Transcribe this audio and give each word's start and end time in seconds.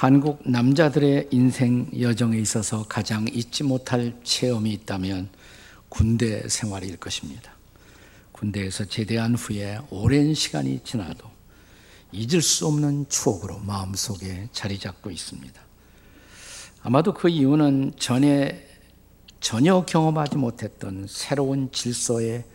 한국 0.00 0.40
남자들의 0.46 1.28
인생 1.30 1.86
여정에 2.00 2.38
있어서 2.38 2.86
가장 2.88 3.26
잊지 3.30 3.64
못할 3.64 4.18
체험이 4.24 4.72
있다면 4.72 5.28
군대 5.90 6.48
생활일 6.48 6.96
것입니다. 6.96 7.52
군대에서 8.32 8.86
제대한 8.86 9.34
후에 9.34 9.78
오랜 9.90 10.32
시간이 10.32 10.80
지나도 10.84 11.28
잊을 12.12 12.40
수 12.40 12.66
없는 12.66 13.10
추억으로 13.10 13.58
마음속에 13.58 14.48
자리 14.52 14.78
잡고 14.78 15.10
있습니다. 15.10 15.60
아마도 16.82 17.12
그 17.12 17.28
이유는 17.28 17.92
전에 17.98 18.66
전혀 19.38 19.84
경험하지 19.84 20.38
못했던 20.38 21.04
새로운 21.10 21.70
질서에 21.72 22.46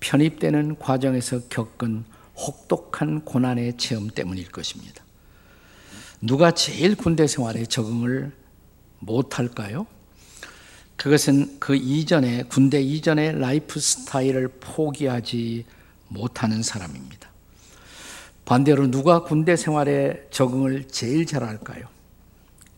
편입되는 0.00 0.80
과정에서 0.80 1.42
겪은 1.48 2.04
혹독한 2.36 3.24
고난의 3.24 3.76
체험 3.76 4.08
때문일 4.08 4.50
것입니다. 4.50 5.04
누가 6.22 6.50
제일 6.50 6.96
군대 6.96 7.26
생활에 7.26 7.64
적응을 7.64 8.32
못할까요? 8.98 9.86
그것은 10.96 11.58
그 11.58 11.74
이전에, 11.74 12.42
군대 12.42 12.78
이전의 12.78 13.38
라이프 13.38 13.80
스타일을 13.80 14.48
포기하지 14.60 15.64
못하는 16.08 16.62
사람입니다. 16.62 17.30
반대로 18.44 18.90
누가 18.90 19.22
군대 19.22 19.56
생활에 19.56 20.26
적응을 20.30 20.88
제일 20.88 21.24
잘할까요? 21.24 21.86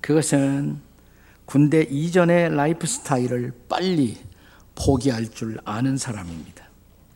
그것은 0.01 0.79
군대 1.45 1.83
이전의 1.83 2.55
라이프 2.55 2.87
스타일을 2.87 3.53
빨리 3.69 4.19
포기할 4.77 5.29
줄 5.31 5.59
아는 5.65 5.97
사람입니다. 5.97 6.65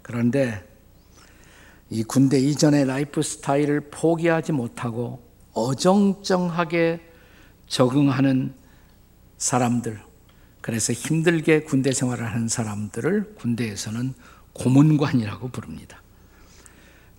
그런데 0.03 0.67
이 1.89 2.03
군대 2.03 2.39
이전의 2.41 2.87
라이프 2.87 3.23
스타일을 3.23 3.91
포기하지 3.93 4.51
못하고 4.51 5.26
어정쩡하게 5.57 7.01
적응하는 7.67 8.55
사람들, 9.39 10.01
그래서 10.61 10.93
힘들게 10.93 11.63
군대 11.63 11.93
생활을 11.93 12.31
하는 12.31 12.47
사람들을 12.47 13.37
군대에서는 13.37 14.13
고문관이라고 14.53 15.49
부릅니다. 15.49 16.03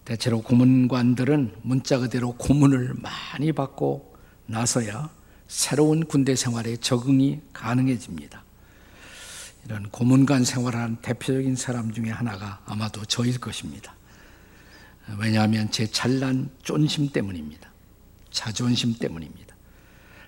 대체로 0.06 0.42
고문관들은 0.42 1.56
문자 1.64 1.98
그대로 1.98 2.34
고문을 2.34 2.94
많이 2.96 3.52
받고 3.52 4.16
나서야 4.46 5.10
새로운 5.48 6.06
군대 6.06 6.36
생활에 6.36 6.78
적응이 6.78 7.42
가능해집니다. 7.54 8.44
이런 9.66 9.90
고문관 9.90 10.46
생활하는 10.46 10.98
대표적인 11.02 11.56
사람 11.56 11.92
중에 11.92 12.12
하나가 12.12 12.62
아마도 12.66 13.04
저일 13.06 13.40
것입니다. 13.40 13.96
왜냐하면 15.20 15.72
제 15.72 15.88
잘난 15.88 16.50
쫀심 16.64 17.10
때문입니다. 17.12 17.72
자존심 18.38 18.94
때문입니다. 18.94 19.56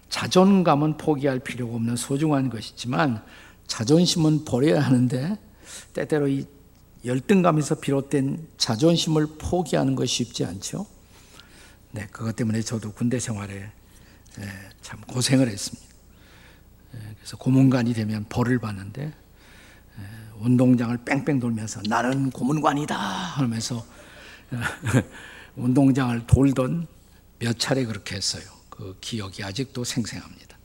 자존감은 0.09 0.97
포기할 0.97 1.37
필요가 1.37 1.75
없는 1.75 1.95
소중한 1.95 2.49
것이지만 2.49 3.23
자존심은 3.67 4.45
버려야 4.45 4.81
하는데 4.81 5.37
때때로 5.93 6.27
이 6.27 6.47
열등감에서 7.05 7.75
비롯된 7.75 8.47
자존심을 8.57 9.27
포기하는 9.37 9.93
것이 9.93 10.23
쉽지 10.23 10.43
않죠. 10.43 10.87
네, 11.91 12.07
그것 12.11 12.35
때문에 12.35 12.61
저도 12.63 12.93
군대 12.93 13.19
생활에 13.19 13.71
참 14.81 14.99
고생을 15.01 15.47
했습니다. 15.47 15.87
그래서 17.15 17.37
고문관이 17.37 17.93
되면 17.93 18.25
벌을 18.27 18.57
받는데 18.57 19.13
운동장을 20.39 20.97
뺑뺑 21.05 21.39
돌면서 21.39 21.81
나는 21.87 22.31
고문관이다 22.31 22.97
하면서 22.97 23.85
운동장을 25.55 26.25
돌던 26.25 26.87
몇 27.39 27.57
차례 27.57 27.85
그렇게 27.85 28.15
했어요. 28.15 28.43
그 28.69 28.97
기억이 29.01 29.43
아직도 29.43 29.83
생생합니다. 29.83 30.57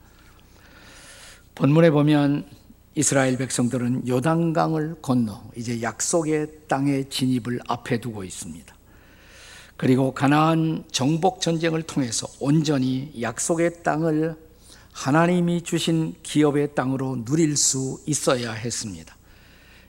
본문에 1.54 1.90
보면 1.90 2.46
이스라엘 2.96 3.36
백성들은 3.36 4.06
요단강을 4.06 4.96
건너 5.02 5.50
이제 5.56 5.82
약속의 5.82 6.66
땅의 6.68 7.10
진입을 7.10 7.60
앞에 7.66 8.00
두고 8.00 8.22
있습니다. 8.24 8.74
그리고 9.76 10.14
가나안 10.14 10.84
정복 10.92 11.40
전쟁을 11.40 11.82
통해서 11.82 12.28
온전히 12.38 13.12
약속의 13.20 13.82
땅을 13.82 14.36
하나님이 14.92 15.62
주신 15.62 16.14
기업의 16.22 16.76
땅으로 16.76 17.24
누릴 17.24 17.56
수 17.56 18.00
있어야 18.06 18.52
했습니다. 18.52 19.16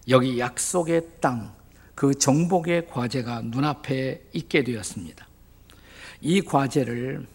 여기 0.09 0.39
약속의 0.39 1.07
땅, 1.19 1.53
그 1.93 2.15
정복의 2.15 2.87
과제가 2.87 3.41
눈앞에 3.41 4.29
있게 4.33 4.63
되었습니다. 4.63 5.27
이 6.27 6.41
과제를 6.41 7.27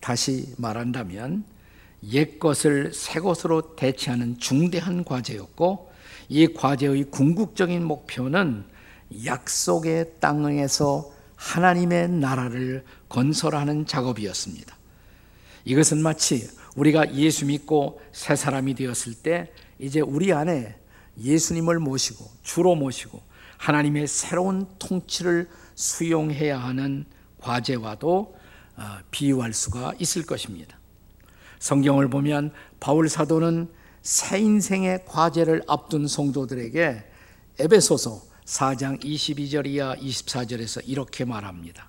다시 0.00 0.54
말한다면 0.56 1.44
옛 2.04 2.38
것을 2.38 2.90
새 2.94 3.20
것으로 3.20 3.76
대체하는 3.76 4.38
중대한 4.38 5.04
과제였고 5.04 5.92
이 6.30 6.54
과제의 6.54 7.10
궁극적인 7.10 7.84
목표는 7.84 8.64
약속의 9.26 10.12
땅에서 10.20 11.12
하나님의 11.36 12.08
나라를 12.08 12.82
건설하는 13.10 13.84
작업이었습니다. 13.84 14.74
이것은 15.66 16.02
마치 16.02 16.48
우리가 16.76 17.14
예수 17.14 17.44
믿고 17.44 18.00
새 18.10 18.36
사람이 18.36 18.74
되었을 18.74 19.16
때 19.16 19.52
이제 19.78 20.00
우리 20.00 20.32
안에 20.32 20.76
예수님을 21.20 21.78
모시고 21.78 22.24
주로 22.42 22.74
모시고 22.74 23.20
하나님의 23.58 24.06
새로운 24.06 24.66
통치를 24.78 25.50
수용해야 25.74 26.58
하는 26.58 27.04
과제와도 27.42 28.34
어, 28.76 28.82
비유할 29.10 29.52
수가 29.52 29.94
있을 29.98 30.24
것입니다. 30.24 30.78
성경을 31.58 32.08
보면 32.08 32.52
바울 32.80 33.08
사도는 33.08 33.68
새 34.02 34.40
인생의 34.40 35.04
과제를 35.06 35.62
앞둔 35.68 36.08
성도들에게 36.08 37.04
에베소서 37.60 38.22
4장 38.44 39.02
22절 39.04 39.66
이하 39.66 39.94
24절에서 39.96 40.82
이렇게 40.84 41.24
말합니다. 41.24 41.88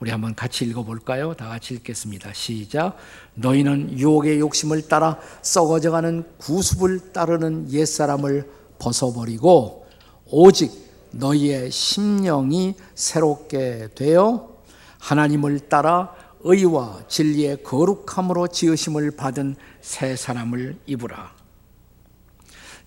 우리 0.00 0.10
한번 0.10 0.34
같이 0.34 0.64
읽어볼까요? 0.64 1.34
다 1.34 1.48
같이 1.48 1.74
읽겠습니다. 1.74 2.32
시작. 2.32 2.96
너희는 3.34 3.98
유혹의 3.98 4.38
욕심을 4.38 4.86
따라 4.88 5.18
썩어져가는 5.42 6.24
구습을 6.38 7.12
따르는 7.12 7.72
옛사람을 7.72 8.48
벗어버리고 8.78 9.86
오직 10.26 10.70
너희의 11.10 11.70
심령이 11.70 12.74
새롭게 12.94 13.88
되어 13.94 14.57
하나님을 14.98 15.68
따라 15.68 16.14
의와 16.40 17.04
진리의 17.08 17.62
거룩함으로 17.62 18.48
지으심을 18.48 19.12
받은 19.12 19.56
새 19.80 20.16
사람을 20.16 20.76
입으라. 20.86 21.32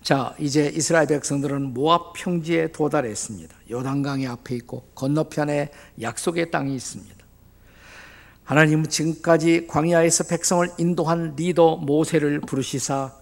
자, 0.02 0.34
이제 0.38 0.72
이스라엘 0.74 1.06
백성들은 1.06 1.74
모압 1.74 2.14
평지에 2.14 2.72
도달했습니다. 2.72 3.56
요단강의 3.70 4.26
앞에 4.26 4.56
있고 4.56 4.88
건너편에 4.94 5.70
약속의 6.00 6.50
땅이 6.50 6.74
있습니다. 6.74 7.22
하나님은 8.44 8.88
지금까지 8.88 9.68
광야에서 9.68 10.24
백성을 10.24 10.68
인도한 10.78 11.34
리더 11.36 11.76
모세를 11.76 12.40
부르시사 12.40 13.12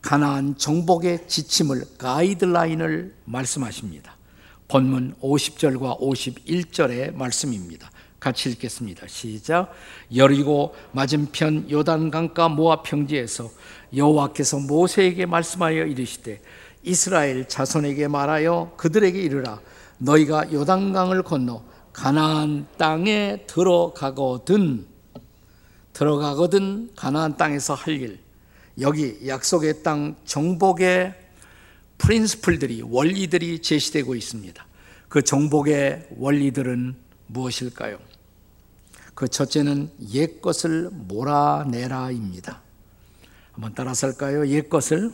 가나안 0.00 0.56
정복의 0.56 1.26
지침을 1.26 1.82
가이드라인을 1.98 3.14
말씀하십니다. 3.24 4.16
본문 4.68 5.14
50절과 5.20 5.98
51절의 6.00 7.14
말씀입니다. 7.14 7.90
같이 8.24 8.48
읽겠습니다. 8.48 9.06
시작. 9.06 9.70
여리고 10.16 10.74
맞은편 10.92 11.70
요단강가 11.70 12.48
모압 12.48 12.84
평지에서 12.84 13.50
여호와께서 13.94 14.60
모세에게 14.60 15.26
말씀하여 15.26 15.84
이르시되 15.84 16.40
이스라엘 16.82 17.46
자손에게 17.46 18.08
말하여 18.08 18.72
그들에게 18.78 19.20
이르라 19.20 19.60
너희가 19.98 20.50
요단강을 20.54 21.22
건너 21.22 21.62
가나안 21.92 22.66
땅에 22.78 23.44
들어가거든 23.46 24.86
들어가거든 25.92 26.92
가나안 26.96 27.36
땅에서 27.36 27.74
할 27.74 28.00
일 28.00 28.20
여기 28.80 29.18
약속의 29.28 29.82
땅 29.82 30.16
정복의 30.24 31.12
프린스플들이 31.98 32.84
원리들이 32.86 33.60
제시되고 33.60 34.14
있습니다. 34.14 34.66
그 35.10 35.20
정복의 35.20 36.08
원리들은 36.16 36.96
무엇일까요? 37.26 38.13
그 39.14 39.28
첫째는 39.28 39.90
옛 40.12 40.40
것을 40.40 40.90
몰아내라입니다. 40.90 42.62
한번 43.52 43.72
따라서 43.74 44.08
할까요? 44.08 44.46
옛 44.48 44.68
것을 44.68 45.12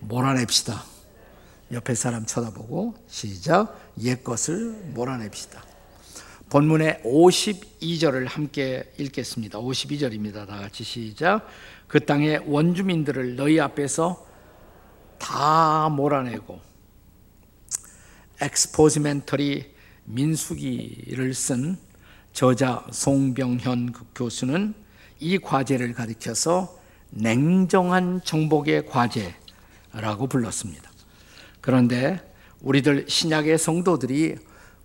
몰아냅시다. 0.00 0.82
옆에 1.72 1.94
사람 1.94 2.26
쳐다보고 2.26 2.94
시작. 3.06 3.78
옛 4.00 4.24
것을 4.24 4.70
몰아냅시다. 4.94 5.62
본문의 6.48 7.02
52절을 7.04 8.26
함께 8.26 8.90
읽겠습니다. 8.98 9.58
52절입니다. 9.58 10.46
다 10.46 10.58
같이 10.58 10.82
시작. 10.82 11.46
그 11.86 12.04
땅의 12.04 12.44
원주민들을 12.46 13.36
너희 13.36 13.60
앞에서 13.60 14.26
다 15.18 15.88
몰아내고 15.90 16.60
엑스포지멘터리 18.40 19.74
민수기를 20.04 21.34
쓴 21.34 21.76
저자 22.32 22.84
송병현 22.90 23.92
그 23.92 24.04
교수는 24.14 24.74
이 25.20 25.38
과제를 25.38 25.94
가리켜서 25.94 26.78
냉정한 27.10 28.20
정복의 28.24 28.86
과제라고 28.86 30.26
불렀습니다. 30.28 30.90
그런데 31.60 32.20
우리들 32.60 33.06
신약의 33.08 33.58
성도들이 33.58 34.36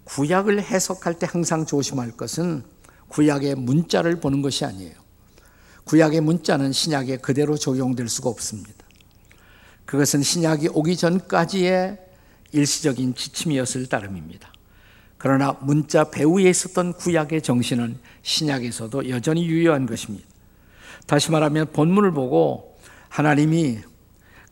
구약을 0.05 0.61
해석할 0.61 1.19
때 1.19 1.27
항상 1.29 1.65
조심할 1.65 2.11
것은 2.11 2.63
구약의 3.09 3.55
문자를 3.55 4.19
보는 4.19 4.41
것이 4.41 4.65
아니에요. 4.65 4.93
구약의 5.85 6.21
문자는 6.21 6.71
신약에 6.71 7.17
그대로 7.17 7.57
적용될 7.57 8.07
수가 8.09 8.29
없습니다. 8.29 8.85
그것은 9.85 10.23
신약이 10.23 10.69
오기 10.73 10.95
전까지의 10.97 11.99
일시적인 12.53 13.15
지침이었을 13.15 13.87
따름입니다. 13.87 14.52
그러나 15.23 15.57
문자 15.61 16.03
배후에 16.03 16.49
있었던 16.49 16.95
구약의 16.95 17.43
정신은 17.43 17.97
신약에서도 18.23 19.07
여전히 19.07 19.45
유효한 19.45 19.85
것입니다. 19.85 20.27
다시 21.07 21.31
말하면 21.31 21.67
본문을 21.71 22.11
보고 22.11 22.77
하나님이 23.07 23.79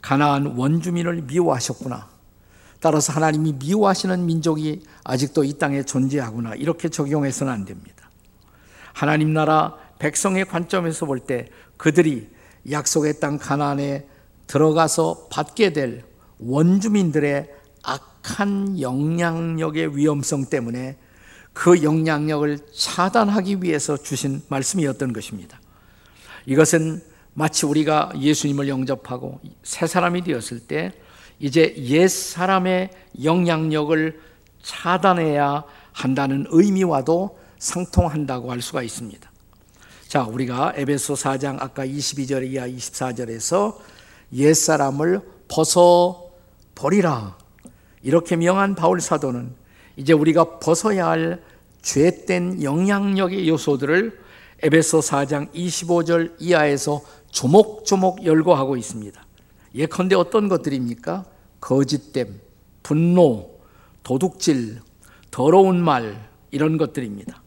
가나안 0.02 0.56
원주민을 0.56 1.24
미워하셨구나. 1.24 2.08
따라서 2.80 3.12
하나님이 3.12 3.52
미워하시는 3.60 4.26
민족이 4.26 4.86
아직도 5.04 5.44
이 5.44 5.58
땅에 5.58 5.84
존재하구나. 5.84 6.56
이렇게 6.56 6.88
적용해서는 6.88 7.52
안 7.52 7.66
됩니다. 7.66 8.10
하나님 8.94 9.34
나라 9.34 9.76
백성의 10.00 10.46
관점에서 10.46 11.06
볼 11.06 11.20
때 11.20 11.50
그들이 11.76 12.30
약속의 12.72 13.20
땅 13.20 13.38
가나안에 13.38 14.08
들어가서 14.48 15.28
받게 15.32 15.74
될 15.74 16.06
원주민들의 16.40 17.61
악한 17.84 18.80
영향력의 18.80 19.98
위험성 19.98 20.46
때문에 20.46 20.98
그 21.54 21.84
영향력을 21.84 22.60
차단하기 22.74 23.62
위해서 23.62 23.98
주신 23.98 24.42
말씀이었던 24.48 25.14
것입니다. 25.14 25.60
이것은 26.46 27.02
마치 27.34 27.66
우리가 27.66 28.12
예수님을 28.18 28.68
영접하고 28.68 29.40
새 29.64 29.88
사람이 29.88 30.24
되었을 30.24 30.62
때 30.62 30.92
이제 31.40 31.74
옛 31.78 32.08
사람의 32.08 32.92
영향력을 33.24 34.20
차단해야 34.62 35.64
한다는 35.92 36.46
의미와도 36.50 37.40
상통한다고 37.58 38.52
할 38.52 38.62
수가 38.62 38.84
있습니다. 38.84 39.30
자, 40.08 40.24
우리가 40.24 40.74
에베소 40.76 41.14
4장 41.14 41.62
아까 41.62 41.86
22절 41.86 42.46
이하 42.52 42.68
24절에서 42.68 43.78
옛 44.34 44.54
사람을 44.54 45.22
벗어 45.48 46.30
버리라. 46.76 47.41
이렇게 48.04 48.36
명한 48.36 48.76
바울 48.76 49.02
사도는 49.02 49.54
이제 49.96 50.14
우리가 50.14 50.60
벗어야 50.60 51.08
할 51.08 51.42
죄된 51.82 52.64
영향력의 52.64 53.48
요소들을 53.48 54.20
에베소 54.64 55.00
4장 55.00 55.52
25절 55.54 56.36
이하에서 56.40 57.02
조목조목 57.32 58.26
열거하고 58.26 58.78
있습니다. 58.78 59.26
예컨대 59.74 60.16
어떤 60.16 60.50
것들입니까? 60.50 61.26
거짓됨, 61.60 62.40
분노, 62.84 63.60
도둑질, 64.04 64.80
더러운 65.32 65.82
말 65.82 66.30
이런 66.52 66.78
것들입니다. 66.78 67.42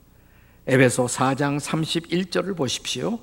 에베소 0.66 1.06
4장 1.06 1.60
31절을 1.60 2.56
보십시오. 2.56 3.18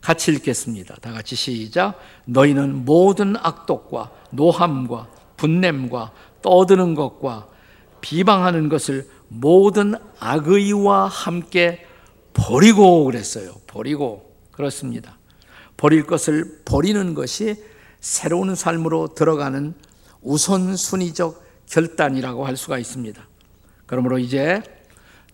같이 0.00 0.30
읽겠습니다. 0.30 0.94
다 0.96 1.12
같이 1.12 1.34
시작. 1.34 1.98
너희는 2.26 2.84
모든 2.84 3.36
악독과 3.36 4.12
노함과 4.30 5.08
분냄과 5.36 6.12
떠드는 6.46 6.94
것과 6.94 7.48
비방하는 8.00 8.68
것을 8.68 9.08
모든 9.26 9.96
악의와 10.20 11.08
함께 11.08 11.84
버리고 12.32 13.04
그랬어요. 13.04 13.56
버리고 13.66 14.32
그렇습니다. 14.52 15.18
버릴 15.76 16.06
것을 16.06 16.62
버리는 16.64 17.14
것이 17.14 17.56
새로운 17.98 18.54
삶으로 18.54 19.14
들어가는 19.14 19.74
우선순위적 20.22 21.44
결단이라고 21.68 22.46
할 22.46 22.56
수가 22.56 22.78
있습니다. 22.78 23.20
그러므로 23.86 24.20
이제 24.20 24.62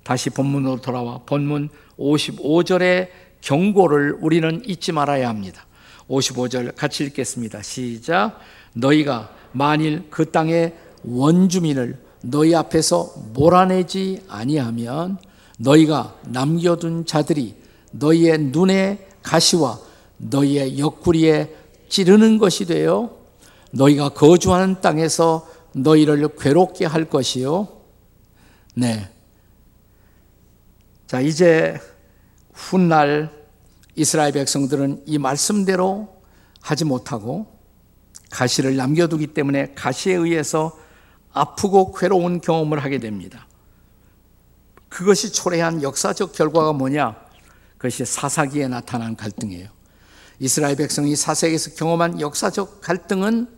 다시 0.05 0.31
본문으로 0.31 0.81
돌아와 0.81 1.19
본문 1.26 1.69
55절의 1.99 3.09
경고를 3.43 4.17
우리는 4.19 4.62
잊지 4.64 4.93
말아야 4.93 5.29
합니다. 5.29 5.67
55절 6.09 6.75
같이 6.75 7.05
읽겠습니다. 7.05 7.61
시작. 7.62 8.41
너희가 8.73 9.31
만일 9.53 10.05
그 10.11 10.31
땅의 10.31 10.75
원주민을 11.04 11.99
너희 12.22 12.54
앞에서 12.54 13.12
몰아내지 13.34 14.25
아니하면 14.28 15.19
너희가 15.58 16.16
남겨둔 16.26 17.06
자들이 17.06 17.54
너희의 17.93 18.38
눈에 18.38 19.08
가시와 19.22 19.78
너희의 20.19 20.78
옆구리에 20.78 21.54
찌르는 21.88 22.38
것이 22.38 22.64
되어 22.64 23.16
너희가 23.72 24.10
거주하는 24.10 24.81
땅에서 24.81 25.46
너희를 25.75 26.28
괴롭게 26.38 26.87
할 26.87 27.06
것이요. 27.06 27.69
네. 28.75 29.08
자, 31.06 31.20
이제 31.20 31.78
훗날 32.52 33.31
이스라엘 33.94 34.32
백성들은 34.32 35.02
이 35.06 35.19
말씀대로 35.19 36.08
하지 36.60 36.84
못하고 36.84 37.46
가시를 38.31 38.76
남겨두기 38.76 39.28
때문에 39.28 39.75
가시에 39.75 40.14
의해서 40.14 40.78
아프고 41.32 41.93
괴로운 41.93 42.40
경험을 42.40 42.82
하게 42.82 42.99
됩니다. 42.99 43.46
그것이 44.88 45.32
초래한 45.32 45.82
역사적 45.82 46.32
결과가 46.32 46.73
뭐냐? 46.73 47.17
그것이 47.79 48.05
사사기에 48.05 48.69
나타난 48.69 49.17
갈등이에요. 49.17 49.69
이스라엘 50.38 50.76
백성이 50.76 51.17
사사기에서 51.17 51.70
경험한 51.75 52.20
역사적 52.20 52.81
갈등은 52.81 53.49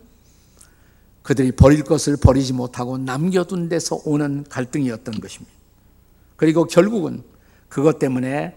그들이 1.23 1.51
버릴 1.51 1.83
것을 1.83 2.17
버리지 2.17 2.53
못하고 2.53 2.97
남겨둔 2.97 3.67
데서 3.67 3.99
오는 4.05 4.45
갈등이었던 4.47 5.19
것입니다. 5.19 5.51
그리고 6.35 6.65
결국은 6.65 7.23
그것 7.67 7.99
때문에 7.99 8.55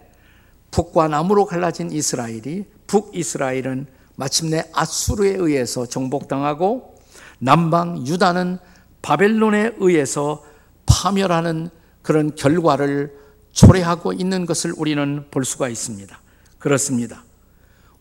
북과 0.71 1.09
남으로 1.09 1.47
갈라진 1.47 1.91
이스라엘이 1.91 2.67
북이스라엘은 2.87 3.87
마침내 4.17 4.65
아수르에 4.75 5.31
의해서 5.37 5.87
정복당하고 5.87 6.97
남방 7.39 8.07
유다는 8.07 8.59
바벨론에 9.03 9.73
의해서 9.79 10.45
파멸하는 10.87 11.71
그런 12.03 12.35
결과를 12.35 13.13
초래하고 13.53 14.13
있는 14.13 14.47
것을 14.47 14.73
우리는 14.77 15.27
볼 15.31 15.45
수가 15.45 15.69
있습니다. 15.69 16.21
그렇습니다. 16.59 17.25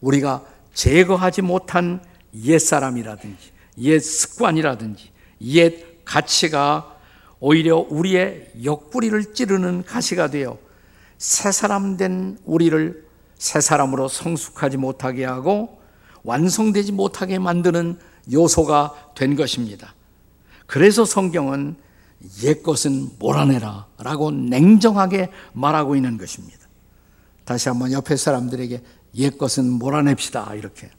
우리가 0.01 0.43
제거하지 0.73 1.41
못한 1.41 2.01
옛사람이라든지 2.35 3.51
옛 3.79 3.99
습관이라든지 3.99 5.11
옛 5.41 6.03
가치가 6.05 6.95
오히려 7.39 7.77
우리의 7.77 8.51
옆구리를 8.63 9.33
찌르는 9.33 9.83
가시가 9.83 10.29
되어 10.29 10.57
새 11.17 11.51
사람 11.51 11.97
된 11.97 12.37
우리를 12.45 13.05
새 13.37 13.61
사람으로 13.61 14.07
성숙하지 14.07 14.77
못하게 14.77 15.25
하고 15.25 15.79
완성되지 16.23 16.91
못하게 16.91 17.39
만드는 17.39 17.99
요소가 18.31 19.11
된 19.15 19.35
것입니다. 19.35 19.93
그래서 20.67 21.05
성경은 21.05 21.75
옛 22.43 22.61
것은 22.61 23.09
몰아내라 23.19 23.87
라고 23.97 24.31
냉정하게 24.31 25.31
말하고 25.53 25.95
있는 25.95 26.17
것입니다. 26.17 26.67
다시 27.45 27.69
한번 27.69 27.91
옆에 27.91 28.15
사람들에게 28.15 28.83
옛 29.15 29.37
것은 29.37 29.69
몰아냅시다 29.71 30.53
이렇게. 30.55 30.89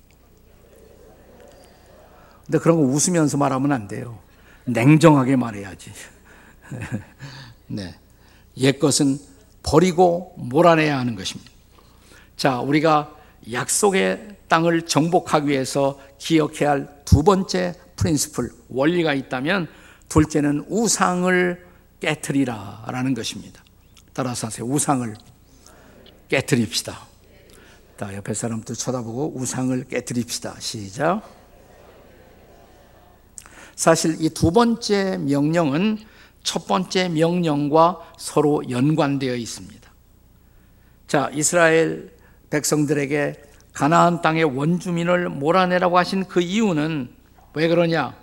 근데 2.47 2.59
그런 2.59 2.79
거 2.79 2.83
웃으면서 2.83 3.37
말하면 3.37 3.73
안 3.73 3.89
돼요. 3.89 4.19
냉정하게 4.65 5.37
말해야지. 5.37 5.93
네. 7.69 7.95
옛 8.57 8.79
것은 8.79 9.19
버리고 9.63 10.35
몰아내야 10.39 10.99
하는 10.99 11.15
것입니다. 11.15 11.51
자, 12.37 12.61
우리가 12.61 13.15
약속의 13.53 14.37
땅을 14.49 14.87
정복하기 14.87 15.49
위해서 15.49 15.99
기억해야 16.19 16.71
할 16.71 16.99
두 17.09 17.23
번째 17.23 17.75
프린스플, 17.99 18.51
원리가 18.69 19.13
있다면 19.13 19.69
둘째는 20.09 20.65
우상을 20.69 21.67
깨뜨리라 22.01 22.85
라는 22.89 23.13
것입니다. 23.15 23.63
따라서 24.15 24.47
하세요. 24.47 24.67
우상을 24.67 25.15
깨뜨립시다. 26.29 27.07
자, 27.99 28.15
옆에 28.15 28.33
사람도 28.33 28.75
쳐다보고 28.75 29.33
우상을 29.37 29.85
깨뜨립시다. 29.85 30.57
시작. 30.61 31.23
사실 33.75 34.17
이 34.21 34.29
두 34.31 34.51
번째 34.51 35.19
명령은 35.19 35.99
첫 36.43 36.67
번째 36.67 37.09
명령과 37.11 37.99
서로 38.17 38.63
연관되어 38.71 39.35
있습니다. 39.35 39.91
자, 41.07 41.31
이스라엘 41.35 42.17
백성들에게 42.51 43.43
가나안 43.73 44.23
땅의 44.23 44.45
원주민을 44.45 45.29
몰아내라고 45.29 45.99
하신 45.99 46.25
그 46.27 46.41
이유는 46.41 47.18
왜 47.59 47.67
그러냐? 47.67 48.15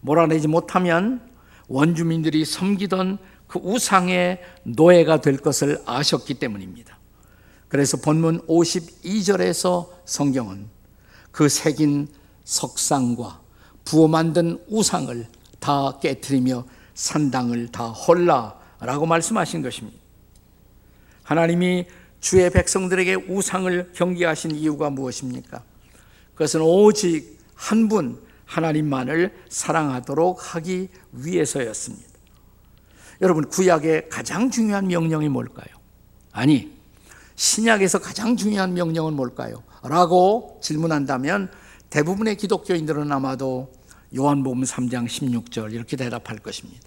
몰아내지 0.00 0.48
못하면 0.48 1.20
원주민들이 1.68 2.46
섬기던 2.46 3.18
그 3.46 3.58
우상의 3.62 4.40
노예가 4.62 5.20
될 5.20 5.36
것을 5.36 5.82
아셨기 5.84 6.34
때문입니다. 6.34 6.96
그래서 7.68 7.98
본문 7.98 8.46
52절에서 8.46 9.90
성경은 10.06 10.66
그 11.30 11.50
새긴 11.50 12.08
석상과 12.44 13.42
부어 13.84 14.08
만든 14.08 14.58
우상을 14.68 15.26
다 15.58 15.98
깨뜨리며 16.00 16.64
산당을 16.94 17.68
다 17.72 17.88
헐라라고 17.88 19.04
말씀하신 19.04 19.60
것입니다. 19.60 19.98
하나님이 21.22 21.84
주의 22.20 22.48
백성들에게 22.48 23.14
우상을 23.28 23.92
경계하신 23.92 24.52
이유가 24.52 24.88
무엇입니까? 24.88 25.62
그것은 26.32 26.62
오직 26.62 27.38
한 27.54 27.86
분 27.86 28.29
하나님만을 28.50 29.32
사랑하도록 29.48 30.54
하기 30.54 30.88
위해서였습니다. 31.12 32.10
여러분 33.22 33.48
구약의 33.48 34.08
가장 34.08 34.50
중요한 34.50 34.88
명령이 34.88 35.28
뭘까요? 35.28 35.68
아니 36.32 36.72
신약에서 37.36 38.00
가장 38.00 38.36
중요한 38.36 38.74
명령은 38.74 39.14
뭘까요? 39.14 39.62
라고 39.82 40.58
질문한다면 40.62 41.50
대부분의 41.90 42.36
기독교인들은 42.36 43.10
아마도 43.12 43.72
요한복음 44.16 44.62
3장 44.62 45.06
16절 45.06 45.72
이렇게 45.72 45.96
대답할 45.96 46.38
것입니다. 46.38 46.82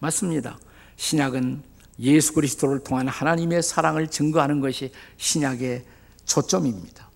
맞습니다. 0.00 0.58
신약은 0.96 1.62
예수 2.00 2.34
그리스도를 2.34 2.80
통한 2.80 3.08
하나님의 3.08 3.62
사랑을 3.62 4.08
증거하는 4.08 4.60
것이 4.60 4.92
신약의 5.16 5.84
초점입니다. 6.24 7.10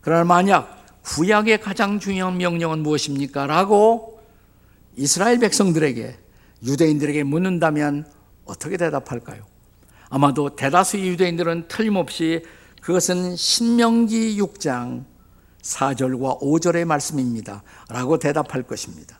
그러나 0.00 0.24
만약 0.24 0.77
구약의 1.08 1.60
가장 1.60 1.98
중요한 1.98 2.36
명령은 2.36 2.80
무엇입니까? 2.80 3.46
라고 3.46 4.20
이스라엘 4.96 5.38
백성들에게 5.38 6.18
유대인들에게 6.64 7.22
묻는다면 7.22 8.06
어떻게 8.44 8.76
대답할까요? 8.76 9.42
아마도 10.10 10.54
대다수의 10.54 11.08
유대인들은 11.08 11.68
틀림없이 11.68 12.44
그것은 12.82 13.36
신명기 13.36 14.38
6장 14.40 15.04
4절과 15.62 16.40
5절의 16.40 16.84
말씀입니다. 16.84 17.62
라고 17.88 18.18
대답할 18.18 18.62
것입니다. 18.62 19.18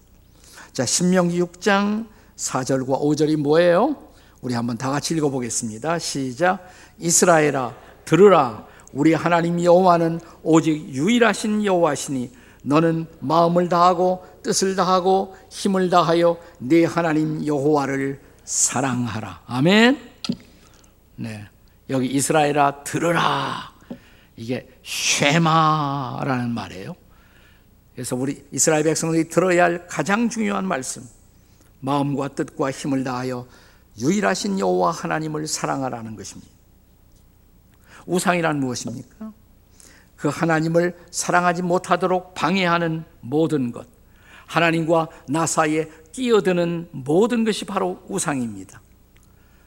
자, 0.72 0.84
신명기 0.84 1.40
6장 1.42 2.06
4절과 2.36 3.00
5절이 3.00 3.36
뭐예요? 3.36 4.08
우리 4.40 4.54
한번 4.54 4.76
다 4.76 4.90
같이 4.90 5.14
읽어보겠습니다. 5.14 5.98
시작. 5.98 6.68
이스라엘아, 6.98 7.74
들으라. 8.04 8.66
우리 8.92 9.14
하나님 9.14 9.62
여호와는 9.62 10.20
오직 10.42 10.88
유일하신 10.88 11.64
여호와시니 11.64 12.30
너는 12.62 13.06
마음을 13.20 13.68
다하고 13.68 14.24
뜻을 14.42 14.76
다하고 14.76 15.36
힘을 15.50 15.90
다하여 15.90 16.38
네 16.58 16.84
하나님 16.84 17.46
여호와를 17.46 18.20
사랑하라. 18.44 19.42
아멘. 19.46 19.98
네. 21.16 21.46
여기 21.90 22.06
이스라엘아 22.06 22.84
들으라. 22.84 23.72
이게 24.36 24.68
쉐마라는 24.82 26.50
말이에요. 26.50 26.94
그래서 27.94 28.14
우리 28.14 28.44
이스라엘 28.52 28.84
백성들이 28.84 29.28
들어야 29.28 29.64
할 29.64 29.86
가장 29.86 30.28
중요한 30.28 30.66
말씀. 30.66 31.02
마음과 31.80 32.28
뜻과 32.28 32.70
힘을 32.70 33.04
다하여 33.04 33.46
유일하신 34.00 34.58
여호와 34.58 34.92
하나님을 34.92 35.46
사랑하라는 35.46 36.16
것입니다. 36.16 36.57
우상이란 38.08 38.58
무엇입니까? 38.58 39.32
그 40.16 40.28
하나님을 40.28 40.96
사랑하지 41.10 41.62
못하도록 41.62 42.34
방해하는 42.34 43.04
모든 43.20 43.70
것. 43.70 43.86
하나님과 44.46 45.08
나 45.28 45.46
사이에 45.46 45.88
끼어드는 46.12 46.88
모든 46.90 47.44
것이 47.44 47.64
바로 47.64 48.02
우상입니다. 48.08 48.80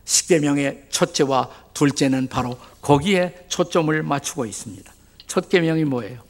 십계명의 0.03 0.87
첫째와 0.89 1.49
둘째는 1.73 2.27
바로 2.27 2.57
거기에 2.81 3.45
초점을 3.47 4.03
맞추고 4.03 4.45
있습니다. 4.45 4.91
첫 5.27 5.47
계명이 5.47 5.85
뭐예요? 5.85 6.23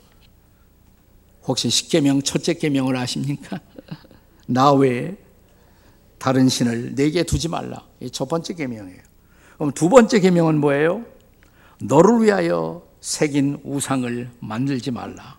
혹시 1.45 1.69
십계명 1.69 2.21
첫째 2.21 2.53
계명을 2.53 2.95
아십니까? 2.97 3.59
나 4.45 4.71
외에 4.73 5.15
다른 6.19 6.49
신을 6.49 6.93
내게 6.93 7.23
두지 7.23 7.47
말라. 7.47 7.83
첫 8.11 8.27
번째 8.27 8.53
계명이에요. 8.53 9.01
그럼 9.57 9.71
두 9.71 9.89
번째 9.89 10.19
계명은 10.19 10.59
뭐예요? 10.59 11.05
너를 11.81 12.21
위하여 12.23 12.83
새긴 12.99 13.59
우상을 13.63 14.29
만들지 14.39 14.91
말라. 14.91 15.37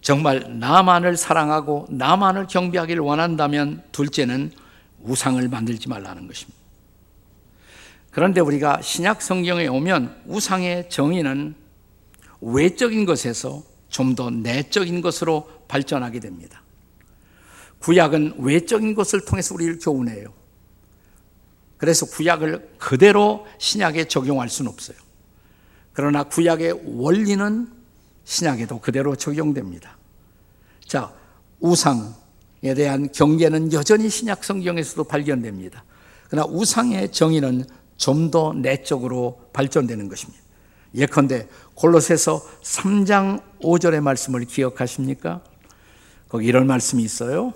정말 0.00 0.58
나만을 0.58 1.16
사랑하고 1.16 1.86
나만을 1.90 2.46
경배하기를 2.46 3.02
원한다면 3.02 3.82
둘째는 3.92 4.50
우상을 5.02 5.46
만들지 5.48 5.88
말라는 5.88 6.26
것입니다. 6.26 6.58
그런데 8.10 8.40
우리가 8.40 8.80
신약 8.80 9.22
성경에 9.22 9.66
오면 9.66 10.22
우상의 10.26 10.88
정의는 10.90 11.54
외적인 12.40 13.04
것에서 13.04 13.62
좀 13.90 14.14
더 14.14 14.30
내적인 14.30 15.00
것으로 15.02 15.48
발전하게 15.68 16.20
됩니다. 16.20 16.62
구약은 17.80 18.34
외적인 18.38 18.94
것을 18.94 19.24
통해서 19.24 19.54
우리를 19.54 19.78
교훈해요. 19.80 20.39
그래서 21.80 22.04
구약을 22.06 22.74
그대로 22.78 23.46
신약에 23.58 24.04
적용할 24.04 24.50
수는 24.50 24.70
없어요. 24.70 24.96
그러나 25.94 26.24
구약의 26.24 26.82
원리는 26.84 27.72
신약에도 28.24 28.80
그대로 28.80 29.16
적용됩니다. 29.16 29.96
자, 30.86 31.12
우상에 31.58 32.74
대한 32.76 33.10
경계는 33.10 33.72
여전히 33.72 34.10
신약 34.10 34.44
성경에서도 34.44 35.04
발견됩니다. 35.04 35.84
그러나 36.28 36.46
우상의 36.46 37.12
정의는 37.12 37.64
좀 37.96 38.30
더 38.30 38.52
내적으로 38.54 39.40
발전되는 39.52 40.08
것입니다. 40.08 40.42
예컨대 40.94 41.48
골로새서 41.74 42.42
3장 42.62 43.42
5절의 43.62 44.00
말씀을 44.00 44.44
기억하십니까? 44.44 45.42
거기 46.28 46.46
이런 46.46 46.66
말씀이 46.66 47.02
있어요. 47.02 47.52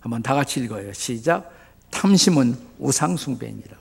한번 0.00 0.22
다 0.22 0.34
같이 0.34 0.60
읽어요. 0.60 0.92
시작. 0.92 1.57
탐심은 1.90 2.56
우상 2.78 3.16
숭배니라. 3.16 3.76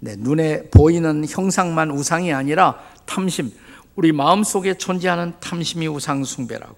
네, 0.00 0.16
눈에 0.16 0.68
보이는 0.70 1.24
형상만 1.28 1.90
우상이 1.90 2.32
아니라 2.32 2.78
탐심, 3.06 3.52
우리 3.94 4.12
마음속에 4.12 4.74
존재하는 4.74 5.34
탐심이 5.40 5.86
우상 5.86 6.24
숭배라고. 6.24 6.76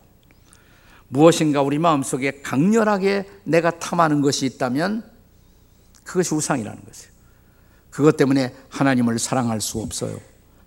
무엇인가 1.09 1.63
우리 1.63 1.79
마음속에 1.79 2.43
강렬하게 2.43 3.27
내가 3.45 3.79
탐하는 3.79 4.21
것이 4.21 4.47
있다면 4.47 5.05
그것이 6.03 6.35
우상이라는 6.35 6.85
것이에요. 6.85 7.15
그것 7.91 8.17
때문에 8.17 8.55
하나님을 8.69 9.19
사랑할 9.19 9.61
수 9.61 9.79
없어요. 9.79 10.19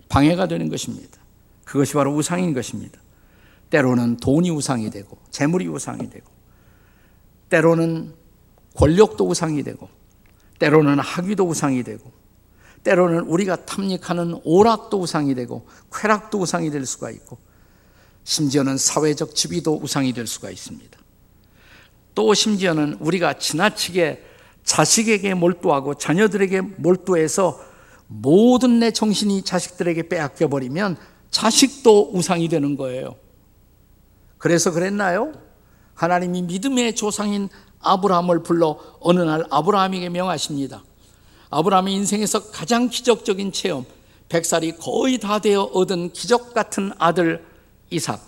방해가 0.08 0.48
되는 0.48 0.70
것입니다. 0.70 1.18
그것이 1.64 1.92
바로 1.92 2.14
우상인 2.14 2.54
것입니다. 2.54 2.98
때로는 3.68 4.16
돈이 4.16 4.50
우상이 4.50 4.88
되고, 4.90 5.18
재물이 5.30 5.68
우상이 5.68 6.08
되고, 6.08 6.26
때로는 7.50 8.14
권력도 8.74 9.26
우상이 9.26 9.62
되고, 9.62 9.88
때로는 10.58 10.98
학위도 10.98 11.44
우상이 11.44 11.82
되고, 11.82 12.12
때로는 12.84 13.20
우리가 13.20 13.64
탐닉하는 13.64 14.40
오락도 14.44 14.98
우상이 15.00 15.34
되고, 15.34 15.66
쾌락도 15.92 16.38
우상이 16.38 16.70
될 16.70 16.86
수가 16.86 17.10
있고, 17.10 17.38
심지어는 18.24 18.76
사회적 18.76 19.34
지위도 19.34 19.80
우상이 19.82 20.12
될 20.12 20.26
수가 20.26 20.50
있습니다. 20.50 20.98
또 22.14 22.34
심지어는 22.34 22.98
우리가 23.00 23.38
지나치게 23.38 24.24
자식에게 24.64 25.34
몰두하고 25.34 25.94
자녀들에게 25.94 26.60
몰두해서 26.60 27.58
모든 28.06 28.80
내 28.80 28.90
정신이 28.90 29.42
자식들에게 29.42 30.08
빼앗겨 30.08 30.48
버리면 30.48 30.96
자식도 31.30 32.10
우상이 32.12 32.48
되는 32.48 32.76
거예요. 32.76 33.16
그래서 34.36 34.72
그랬나요? 34.72 35.32
하나님이 35.94 36.42
믿음의 36.42 36.96
조상인 36.96 37.48
아브라함을 37.80 38.42
불러 38.42 38.78
어느 39.00 39.20
날 39.20 39.44
아브라함에게 39.50 40.08
명하십니다. 40.08 40.82
아브라함의 41.50 41.94
인생에서 41.94 42.50
가장 42.50 42.88
기적적인 42.88 43.52
체험, 43.52 43.84
백살이 44.28 44.76
거의 44.76 45.18
다 45.18 45.38
되어 45.38 45.62
얻은 45.62 46.12
기적 46.12 46.52
같은 46.54 46.92
아들 46.98 47.44
이삭. 47.90 48.20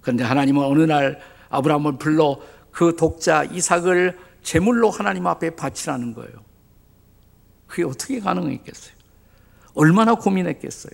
그런데 0.00 0.24
하나님은 0.24 0.64
어느 0.64 0.82
날 0.82 1.20
아브라함을 1.50 1.98
불러 1.98 2.38
그 2.70 2.96
독자 2.96 3.44
이삭을 3.44 4.18
제물로 4.42 4.90
하나님 4.90 5.26
앞에 5.26 5.54
바치라는 5.54 6.14
거예요. 6.14 6.32
그게 7.66 7.84
어떻게 7.84 8.18
가능했겠어요? 8.18 8.94
얼마나 9.74 10.14
고민했겠어요? 10.14 10.92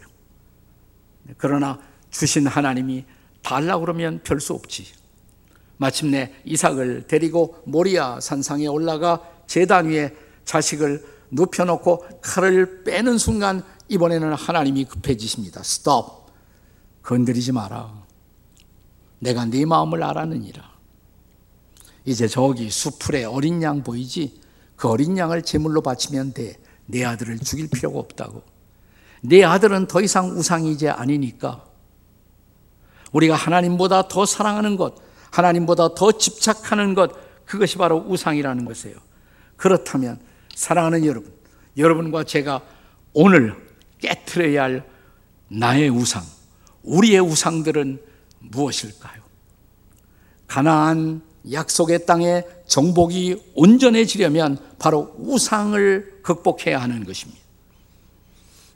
그러나 1.37 1.78
주신 2.11 2.47
하나님이 2.47 3.04
달라 3.42 3.78
그러면 3.78 4.21
별 4.23 4.40
수 4.40 4.52
없지. 4.52 4.92
마침내 5.78 6.32
이삭을 6.44 7.06
데리고 7.08 7.62
모리아 7.64 8.20
산상에 8.20 8.66
올라가 8.66 9.23
제단 9.47 9.87
위에 9.88 10.14
자식을 10.44 11.04
눕혀놓고 11.30 12.20
칼을 12.20 12.85
빼는 12.85 13.18
순간 13.18 13.62
이번에는 13.88 14.35
하나님이 14.35 14.85
급해지십니다. 14.85 15.62
스톱. 15.62 16.28
건드리지 17.02 17.52
마라. 17.52 18.06
내가 19.20 19.47
네 19.47 19.64
마음을 19.64 20.02
알았느니라. 20.02 20.62
이제 22.04 22.28
저기 22.28 22.70
수풀에 22.70 23.25
어린 23.25 23.62
양 23.62 23.82
보이지? 23.82 24.40
그 24.76 24.88
어린 24.88 25.16
양을 25.16 25.42
제물로 25.42 25.80
바치면 25.80 26.32
돼. 26.32 26.56
내 26.87 27.04
아들을 27.04 27.38
죽일 27.40 27.68
필요가 27.68 27.99
없다고. 27.99 28.42
내 29.23 29.42
아들은 29.42 29.87
더 29.87 30.00
이상 30.00 30.30
우상이 30.30 30.73
이제 30.73 30.88
아니니까 30.88 31.64
우리가 33.12 33.35
하나님보다 33.35 34.08
더 34.08 34.26
사랑하는 34.26 34.76
것, 34.76 34.94
하나님보다 35.30 35.94
더 35.94 36.12
집착하는 36.12 36.94
것, 36.94 37.12
그것이 37.44 37.76
바로 37.76 38.04
우상이라는 38.06 38.64
것이에요. 38.64 38.97
그렇다면 39.56 40.20
사랑하는 40.54 41.04
여러분, 41.04 41.32
여러분과 41.76 42.25
제가 42.25 42.62
오늘 43.12 43.54
깨트려야 43.99 44.62
할 44.62 44.88
나의 45.49 45.88
우상, 45.88 46.23
우리의 46.82 47.20
우상들은 47.20 48.00
무엇일까요? 48.40 49.23
가나안 50.47 51.23
약속의 51.50 52.06
땅에 52.06 52.42
정복이 52.66 53.52
온전해지려면 53.54 54.58
바로 54.78 55.14
우상을 55.18 56.20
극복해야 56.23 56.80
하는 56.80 57.04
것입니다. 57.04 57.40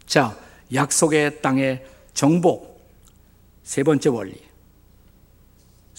자, 0.07 0.37
약속의 0.73 1.43
땅의 1.43 1.85
정복. 2.15 2.73
세 3.63 3.83
번째 3.83 4.09
원리. 4.09 4.35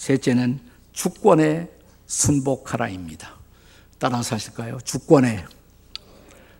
셋째는 0.04 0.60
주권에 0.92 1.70
순복하라입니다. 2.04 3.36
따라서 3.98 4.34
하실까요? 4.34 4.76
주권에 4.84 5.46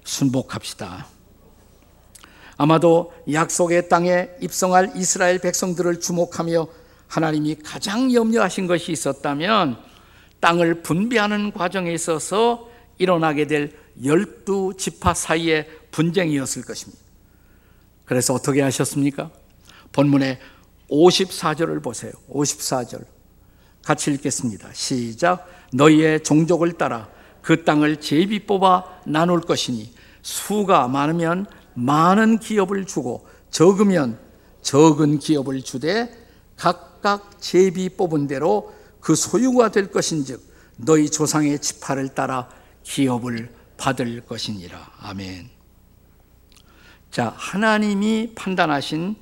순복합시다. 0.02 1.06
아마도 2.56 3.12
약속의 3.30 3.90
땅에 3.90 4.30
입성할 4.40 4.92
이스라엘 4.96 5.40
백성들을 5.40 6.00
주목하며 6.00 6.66
하나님이 7.06 7.56
가장 7.56 8.14
염려하신 8.14 8.66
것이 8.66 8.92
있었다면 8.92 9.76
땅을 10.40 10.82
분배하는 10.82 11.52
과정에 11.52 11.92
있어서 11.92 12.70
일어나게 12.96 13.46
될 13.46 13.76
열두 14.02 14.74
지파 14.78 15.12
사이의 15.12 15.68
분쟁이었을 15.90 16.62
것입니다. 16.62 17.02
그래서 18.06 18.32
어떻게 18.32 18.62
하셨습니까? 18.62 19.30
본문의 19.92 20.38
54절을 20.90 21.82
보세요. 21.82 22.12
54절. 22.30 23.13
같이 23.84 24.10
읽겠습니다. 24.12 24.70
시작. 24.72 25.46
너희의 25.72 26.22
종족을 26.22 26.72
따라 26.72 27.08
그 27.42 27.64
땅을 27.64 28.00
제비 28.00 28.46
뽑아 28.46 28.84
나눌 29.06 29.40
것이니 29.40 29.92
수가 30.22 30.88
많으면 30.88 31.46
많은 31.74 32.38
기업을 32.38 32.86
주고 32.86 33.26
적으면 33.50 34.18
적은 34.62 35.18
기업을 35.18 35.62
주되 35.62 36.10
각각 36.56 37.40
제비 37.40 37.90
뽑은 37.90 38.26
대로 38.26 38.74
그 39.00 39.14
소유가 39.14 39.70
될 39.70 39.90
것인즉 39.90 40.42
너희 40.78 41.10
조상의 41.10 41.58
지파를 41.58 42.08
따라 42.08 42.48
기업을 42.82 43.50
받을 43.76 44.22
것이니라. 44.22 44.92
아멘. 45.00 45.50
자, 47.10 47.34
하나님이 47.36 48.32
판단하신 48.34 49.16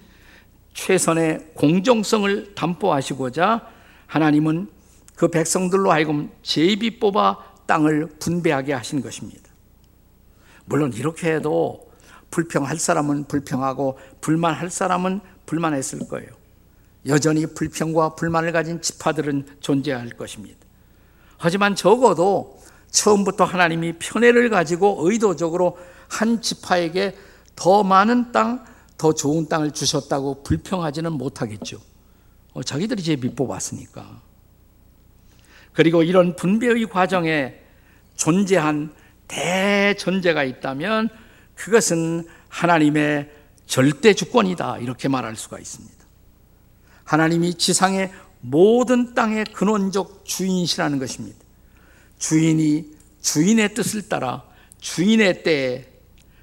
최선의 0.73 1.51
공정성을 1.55 2.55
담보하시고자 2.55 3.72
하나님은 4.13 4.69
그 5.15 5.29
백성들로 5.29 5.91
하여금 5.91 6.31
제비 6.43 6.99
뽑아 6.99 7.39
땅을 7.65 8.09
분배하게 8.19 8.75
하신 8.75 9.01
것입니다. 9.01 9.51
물론 10.67 10.93
이렇게 10.93 11.33
해도 11.33 11.91
불평할 12.31 12.79
사람은 12.79 13.25
불평하고 13.25 13.99
불만할 14.21 14.69
사람은 14.69 15.21
불만했을 15.47 16.09
거예요. 16.09 16.29
여전히 17.07 17.47
불평과 17.47 18.15
불만을 18.15 18.53
가진 18.53 18.83
지파들은 18.83 19.47
존재할 19.61 20.11
것입니다. 20.11 20.59
하지만 21.39 21.75
적어도 21.75 22.61
처음부터 22.91 23.45
하나님이 23.45 23.95
편애를 23.99 24.51
가지고 24.51 24.99
의도적으로 25.09 25.79
한 26.09 26.43
지파에게 26.43 27.17
더 27.57 27.83
많은 27.83 28.31
땅, 28.31 28.63
더 28.99 29.15
좋은 29.15 29.49
땅을 29.49 29.71
주셨다고 29.71 30.43
불평하지는 30.43 31.13
못하겠죠. 31.13 31.92
어, 32.53 32.63
자기들이 32.63 33.03
제비 33.03 33.35
뽑았으니까. 33.35 34.21
그리고 35.73 36.03
이런 36.03 36.37
분배의 36.37 36.87
과정에 36.87 37.55
존재한 38.17 38.93
대전제가 39.27 40.45
있다면 40.45 41.09
그것은 41.55 42.27
하나님의 42.49 43.31
절대 43.67 44.13
주권이다. 44.13 44.79
이렇게 44.79 45.09
말할 45.09 45.37
수가 45.37 45.59
있습니다. 45.59 45.97
하나님이 47.05 47.55
지상의 47.55 48.13
모든 48.41 49.15
땅의 49.15 49.47
근원적 49.53 50.25
주인이시라는 50.25 50.99
것입니다. 50.99 51.39
주인이 52.19 52.93
주인의 53.21 53.75
뜻을 53.75 54.09
따라 54.09 54.45
주인의 54.81 55.43
때에 55.43 55.87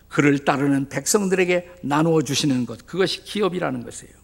그를 0.08 0.44
따르는 0.44 0.90
백성들에게 0.90 1.70
나누어 1.84 2.22
주시는 2.22 2.66
것, 2.66 2.86
그것이 2.86 3.24
기업이라는 3.24 3.84
것이에요. 3.84 4.19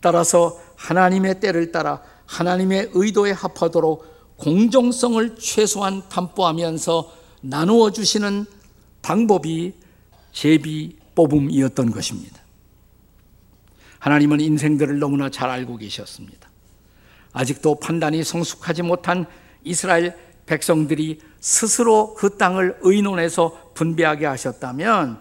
따라서 0.00 0.58
하나님의 0.76 1.40
때를 1.40 1.72
따라 1.72 2.02
하나님의 2.26 2.90
의도에 2.92 3.32
합하도록 3.32 4.36
공정성을 4.36 5.36
최소한 5.36 6.02
담보하면서 6.08 7.12
나누어 7.42 7.90
주시는 7.90 8.46
방법이 9.02 9.74
제비 10.32 10.96
뽑음이었던 11.14 11.90
것입니다. 11.90 12.40
하나님은 13.98 14.40
인생들을 14.40 14.98
너무나 14.98 15.28
잘 15.30 15.50
알고 15.50 15.78
계셨습니다. 15.78 16.48
아직도 17.32 17.76
판단이 17.76 18.22
성숙하지 18.22 18.82
못한 18.82 19.26
이스라엘 19.64 20.16
백성들이 20.46 21.20
스스로 21.40 22.14
그 22.14 22.36
땅을 22.36 22.78
의논해서 22.80 23.72
분배하게 23.74 24.26
하셨다면 24.26 25.20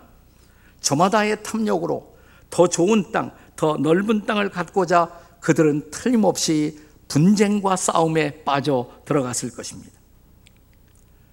저마다의 0.80 1.44
탐욕으로 1.44 2.16
더 2.50 2.68
좋은 2.68 3.12
땅, 3.12 3.32
더 3.58 3.76
넓은 3.76 4.26
땅을 4.26 4.50
갖고자 4.50 5.10
그들은 5.42 5.92
틀림없이 5.92 6.80
분쟁과 7.10 7.76
싸움에 7.76 8.44
빠져 8.44 8.90
들어갔을 9.04 9.52
것입니다. 9.52 9.92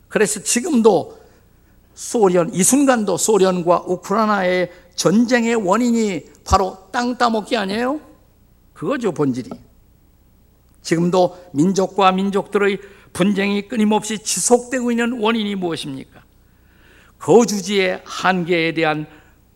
그래서 0.08 0.42
지금도 0.42 1.18
소련, 1.94 2.52
이 2.52 2.62
순간도 2.62 3.16
소련과 3.16 3.84
우크라이나의 3.86 4.72
전쟁의 4.96 5.54
원인이 5.56 6.24
바로 6.44 6.88
땅 6.90 7.16
따먹기 7.16 7.56
아니에요? 7.56 8.00
그거죠, 8.72 9.12
본질이. 9.12 9.50
지금도 10.82 11.50
민족과 11.52 12.12
민족들의 12.12 12.78
분쟁이 13.12 13.68
끊임없이 13.68 14.18
지속되고 14.18 14.90
있는 14.90 15.20
원인이 15.20 15.54
무엇입니까? 15.54 16.22
거주지의 17.18 18.02
한계에 18.04 18.74
대한 18.74 19.06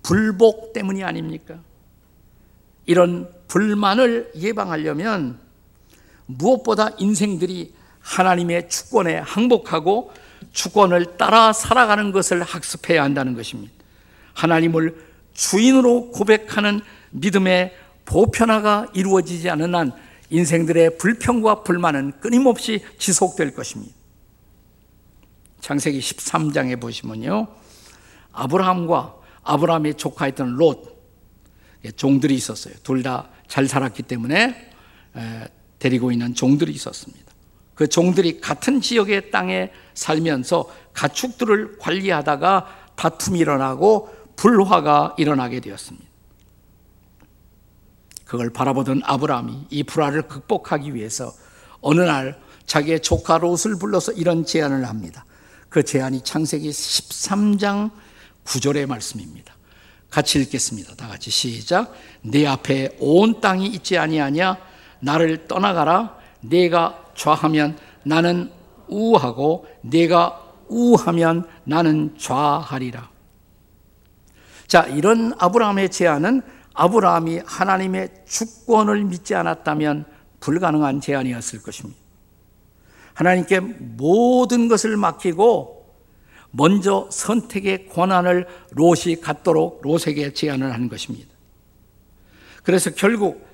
불복 0.03 0.73
때문이 0.73 1.05
아닙니까? 1.05 1.59
이런 2.89 3.31
불만을 3.49 4.33
예방하려면 4.35 5.39
무엇보다 6.25 6.89
인생들이 6.99 7.75
하나님의 8.01 8.71
주권에 8.71 9.19
항복하고 9.19 10.11
주권을 10.53 11.19
따라 11.19 11.53
살아가는 11.53 12.13
것을 12.13 12.43
학습해야 12.43 13.03
한다는 13.03 13.35
것입니다. 13.35 13.75
하나님을 14.33 15.05
주인으로 15.35 16.13
고백하는 16.13 16.81
믿음의 17.11 17.77
보편화가 18.07 18.89
이루어지지 18.95 19.51
않은 19.51 19.75
한 19.75 19.93
인생들의 20.31 20.97
불평과 20.97 21.63
불만은 21.65 22.13
끊임없이 22.21 22.83
지속될 22.97 23.55
것입니다. 23.55 23.95
창세기 25.61 26.01
13장에 26.01 26.81
보시면요. 26.81 27.49
아브라함과 28.33 29.15
아브라함의 29.43 29.95
조카였던 29.95 30.57
롯 30.57 30.98
종들이 31.97 32.35
있었어요. 32.35 32.75
둘 32.83 33.03
다 33.03 33.29
잘 33.49 33.67
살았기 33.67 34.05
때문에 34.05 34.71
데리고 35.79 36.13
있는 36.13 36.35
종들이 36.35 36.73
있었습니다. 36.73 37.33
그 37.75 37.89
종들이 37.89 38.41
같은 38.41 38.81
지역의 38.81 39.31
땅에 39.31 39.73
살면서 39.95 40.71
가축들을 40.93 41.79
관리하다가 41.79 42.93
다툼이 42.97 43.39
일어나고 43.39 44.15
불화가 44.37 45.15
일어나게 45.19 45.61
되었습니다. 45.61 46.07
그걸 48.25 48.51
바라보던 48.51 49.01
아브라함이 49.05 49.67
이 49.71 49.83
불화를 49.85 50.23
극복하기 50.23 50.95
위해서 50.95 51.33
어느 51.81 52.03
날 52.03 52.39
자기의 52.67 53.01
조카 53.01 53.39
롯을 53.39 53.79
불러서 53.81 54.13
이런 54.13 54.45
제안을 54.45 54.87
합니다. 54.87 55.25
그 55.71 55.83
제안이 55.83 56.23
창세기 56.23 56.69
13장 56.69 57.91
9절의 58.45 58.87
말씀입니다. 58.87 59.58
같이 60.11 60.41
읽겠습니다. 60.41 60.95
다 60.95 61.09
같이 61.09 61.31
시작. 61.31 61.93
내 62.23 62.47
앞에 62.47 62.97
온 62.99 63.41
땅이 63.41 63.67
있지 63.67 63.99
아니하냐? 63.99 64.57
나를 65.01 65.47
떠나가라. 65.47 66.17
내가 66.41 67.05
좌하면 67.15 67.77
나는 68.05 68.51
우하고 68.89 69.67
내가 69.83 70.43
우하면 70.69 71.47
나는 71.65 72.15
좌하리라. 72.19 73.11
자, 74.67 74.83
이런 74.83 75.35
아브라함의 75.39 75.91
제안은 75.91 76.43
아브라함이 76.75 77.41
하나님의 77.45 78.11
주권을 78.27 79.05
믿지 79.05 79.35
않았다면 79.35 80.05
불가능한 80.41 81.01
제안이었을 81.01 81.63
것입니다. 81.63 81.99
하나님께 83.15 83.61
모든 83.61 84.69
것을 84.69 84.97
맡기고 84.97 85.78
먼저 86.51 87.09
선택의 87.11 87.89
권한을 87.89 88.47
롯이 88.71 89.21
갖도록 89.21 89.81
롯에게 89.83 90.33
제안을 90.33 90.73
하는 90.73 90.89
것입니다. 90.89 91.29
그래서 92.63 92.91
결국 92.91 93.47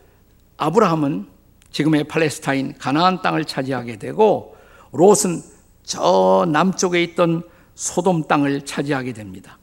아브라함은 0.57 1.26
지금의 1.70 2.04
팔레스타인 2.04 2.74
가나안 2.78 3.20
땅을 3.22 3.44
차지하게 3.44 3.98
되고 3.98 4.57
롯은 4.92 5.42
저 5.83 6.46
남쪽에 6.50 7.02
있던 7.02 7.42
소돔 7.74 8.28
땅을 8.28 8.64
차지하게 8.64 9.12
됩니다. 9.12 9.59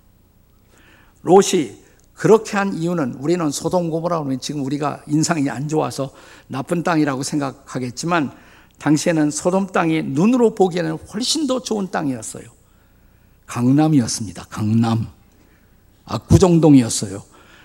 롯이 1.21 1.81
그렇게 2.13 2.57
한 2.57 2.73
이유는 2.73 3.15
우리는 3.15 3.49
소돔 3.49 3.89
고모라 3.89 4.23
면 4.23 4.39
지금 4.39 4.63
우리가 4.63 5.03
인상이 5.07 5.49
안 5.49 5.67
좋아서 5.67 6.11
나쁜 6.47 6.83
땅이라고 6.83 7.23
생각하겠지만 7.23 8.31
당시에는 8.77 9.31
소돔 9.31 9.67
땅이 9.67 10.03
눈으로 10.03 10.53
보기에는 10.53 10.97
훨씬 11.13 11.47
더 11.47 11.61
좋은 11.61 11.89
땅이었어요. 11.89 12.60
강남이었습니다. 13.51 14.45
강남. 14.49 15.09
압구정동이었어요. 16.05 17.21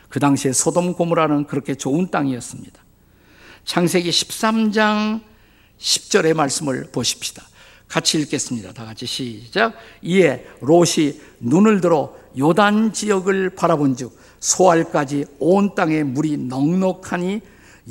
그 0.08 0.18
당시에 0.18 0.52
소돔 0.52 0.94
고모라는 0.94 1.46
그렇게 1.46 1.76
좋은 1.76 2.10
땅이었습니다. 2.10 2.82
창세기 3.64 4.10
13장 4.10 5.20
10절의 5.78 6.34
말씀을 6.34 6.88
보십시다. 6.90 7.44
같이 7.86 8.18
읽겠습니다. 8.18 8.72
다 8.72 8.84
같이 8.84 9.06
시작. 9.06 9.74
이에 10.02 10.44
롯이 10.60 11.20
눈을 11.38 11.80
들어 11.80 12.16
요단 12.36 12.92
지역을 12.92 13.50
바라본즉 13.50 14.18
소알까지 14.40 15.26
온 15.38 15.76
땅에 15.76 16.02
물이 16.02 16.36
넉넉하니 16.36 17.42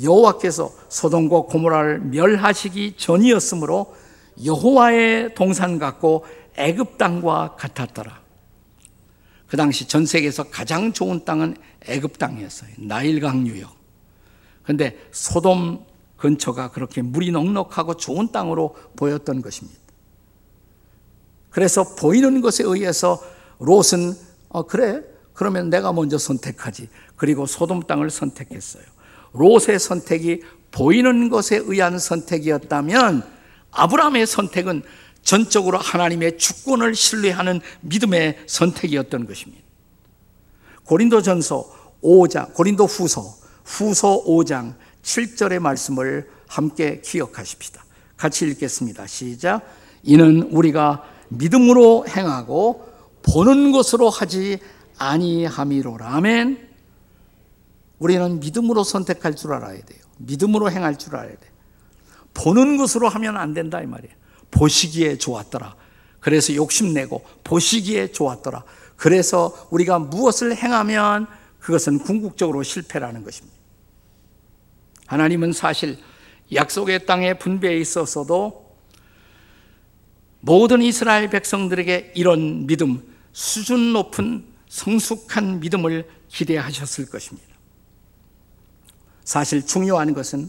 여호와께서 0.02 0.70
소돔과 0.90 1.42
고모라를 1.42 2.00
멸하시기 2.00 2.96
전이었으므로 2.98 3.96
여호와의 4.44 5.34
동산 5.34 5.78
같고 5.78 6.26
애굽 6.56 6.98
땅과 6.98 7.56
같았더라. 7.56 8.20
그 9.46 9.56
당시 9.56 9.86
전 9.86 10.06
세계에서 10.06 10.44
가장 10.44 10.92
좋은 10.92 11.24
땅은 11.24 11.56
애굽 11.86 12.18
땅이었어요. 12.18 12.70
나일강 12.78 13.46
유역. 13.46 13.76
근데 14.62 14.98
소돔 15.12 15.84
근처가 16.16 16.70
그렇게 16.70 17.02
물이 17.02 17.30
넉넉하고 17.30 17.96
좋은 17.96 18.32
땅으로 18.32 18.74
보였던 18.96 19.42
것입니다. 19.42 19.78
그래서 21.50 21.94
보이는 21.94 22.40
것에 22.40 22.64
의해서 22.64 23.22
롯은 23.58 24.14
어, 24.48 24.64
그래 24.64 25.02
그러면 25.32 25.70
내가 25.70 25.92
먼저 25.92 26.18
선택하지. 26.18 26.88
그리고 27.14 27.46
소돔 27.46 27.82
땅을 27.82 28.10
선택했어요. 28.10 28.84
롯의 29.32 29.78
선택이 29.78 30.42
보이는 30.70 31.28
것에 31.28 31.56
의한 31.64 31.98
선택이었다면 31.98 33.22
아브라함의 33.70 34.26
선택은 34.26 34.82
전적으로 35.26 35.76
하나님의 35.76 36.38
주권을 36.38 36.94
신뢰하는 36.94 37.60
믿음의 37.80 38.44
선택이었던 38.46 39.26
것입니다. 39.26 39.60
고린도전서 40.84 41.98
5장, 42.00 42.54
고린도 42.54 42.84
후서, 42.84 43.34
후서 43.64 44.22
5장 44.24 44.76
7절의 45.02 45.58
말씀을 45.58 46.30
함께 46.46 47.00
기억하십시다. 47.00 47.84
같이 48.16 48.46
읽겠습니다. 48.46 49.08
시작. 49.08 49.62
이는 50.04 50.42
우리가 50.52 51.02
믿음으로 51.30 52.06
행하고 52.08 52.88
보는 53.24 53.72
것으로 53.72 54.08
하지 54.08 54.60
아니함이로라. 54.96 56.06
아멘. 56.06 56.68
우리는 57.98 58.38
믿음으로 58.38 58.84
선택할 58.84 59.34
줄 59.34 59.54
알아야 59.54 59.80
돼요. 59.80 60.00
믿음으로 60.18 60.70
행할 60.70 60.96
줄 60.96 61.16
알아야 61.16 61.34
돼요. 61.34 61.52
보는 62.32 62.76
것으로 62.76 63.08
하면 63.08 63.36
안 63.36 63.54
된다 63.54 63.82
이 63.82 63.86
말이에요. 63.86 64.25
보시기에 64.56 65.18
좋았더라. 65.18 65.76
그래서 66.18 66.54
욕심내고 66.54 67.24
보시기에 67.44 68.12
좋았더라. 68.12 68.64
그래서 68.96 69.68
우리가 69.70 69.98
무엇을 69.98 70.56
행하면 70.56 71.26
그것은 71.60 71.98
궁극적으로 71.98 72.62
실패라는 72.62 73.22
것입니다. 73.22 73.56
하나님은 75.06 75.52
사실 75.52 75.98
약속의 76.52 77.06
땅의 77.06 77.38
분배에 77.38 77.78
있어서도 77.78 78.66
모든 80.40 80.80
이스라엘 80.80 81.28
백성들에게 81.28 82.12
이런 82.14 82.66
믿음, 82.66 83.02
수준 83.32 83.92
높은 83.92 84.46
성숙한 84.68 85.60
믿음을 85.60 86.08
기대하셨을 86.28 87.06
것입니다. 87.06 87.48
사실 89.24 89.66
중요한 89.66 90.14
것은 90.14 90.48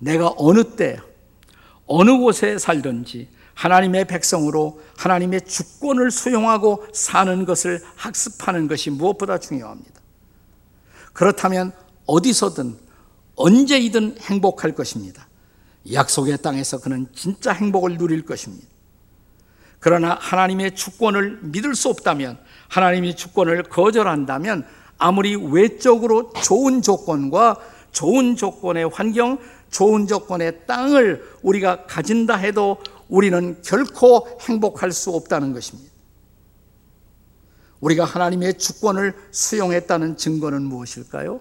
내가 0.00 0.34
어느 0.36 0.64
때, 0.76 0.98
어느 1.88 2.16
곳에 2.16 2.58
살든지 2.58 3.28
하나님의 3.54 4.06
백성으로 4.06 4.80
하나님의 4.96 5.40
주권을 5.46 6.12
수용하고 6.12 6.86
사는 6.92 7.44
것을 7.44 7.82
학습하는 7.96 8.68
것이 8.68 8.90
무엇보다 8.90 9.38
중요합니다. 9.38 10.00
그렇다면 11.12 11.72
어디서든 12.06 12.78
언제이든 13.34 14.18
행복할 14.20 14.74
것입니다. 14.74 15.26
약속의 15.92 16.38
땅에서 16.38 16.78
그는 16.78 17.08
진짜 17.14 17.52
행복을 17.52 17.98
누릴 17.98 18.24
것입니다. 18.24 18.66
그러나 19.80 20.16
하나님의 20.20 20.74
주권을 20.74 21.40
믿을 21.42 21.74
수 21.74 21.88
없다면 21.88 22.38
하나님의 22.68 23.16
주권을 23.16 23.64
거절한다면 23.64 24.66
아무리 24.98 25.36
외적으로 25.36 26.32
좋은 26.42 26.82
조건과 26.82 27.56
좋은 27.92 28.36
조건의 28.36 28.88
환경, 28.92 29.38
좋은 29.70 30.06
조건의 30.06 30.66
땅을 30.66 31.38
우리가 31.42 31.86
가진다 31.86 32.36
해도 32.36 32.78
우리는 33.08 33.60
결코 33.62 34.28
행복할 34.42 34.92
수 34.92 35.10
없다는 35.10 35.52
것입니다. 35.52 35.90
우리가 37.80 38.04
하나님의 38.04 38.58
주권을 38.58 39.14
수용했다는 39.30 40.16
증거는 40.16 40.62
무엇일까요? 40.62 41.40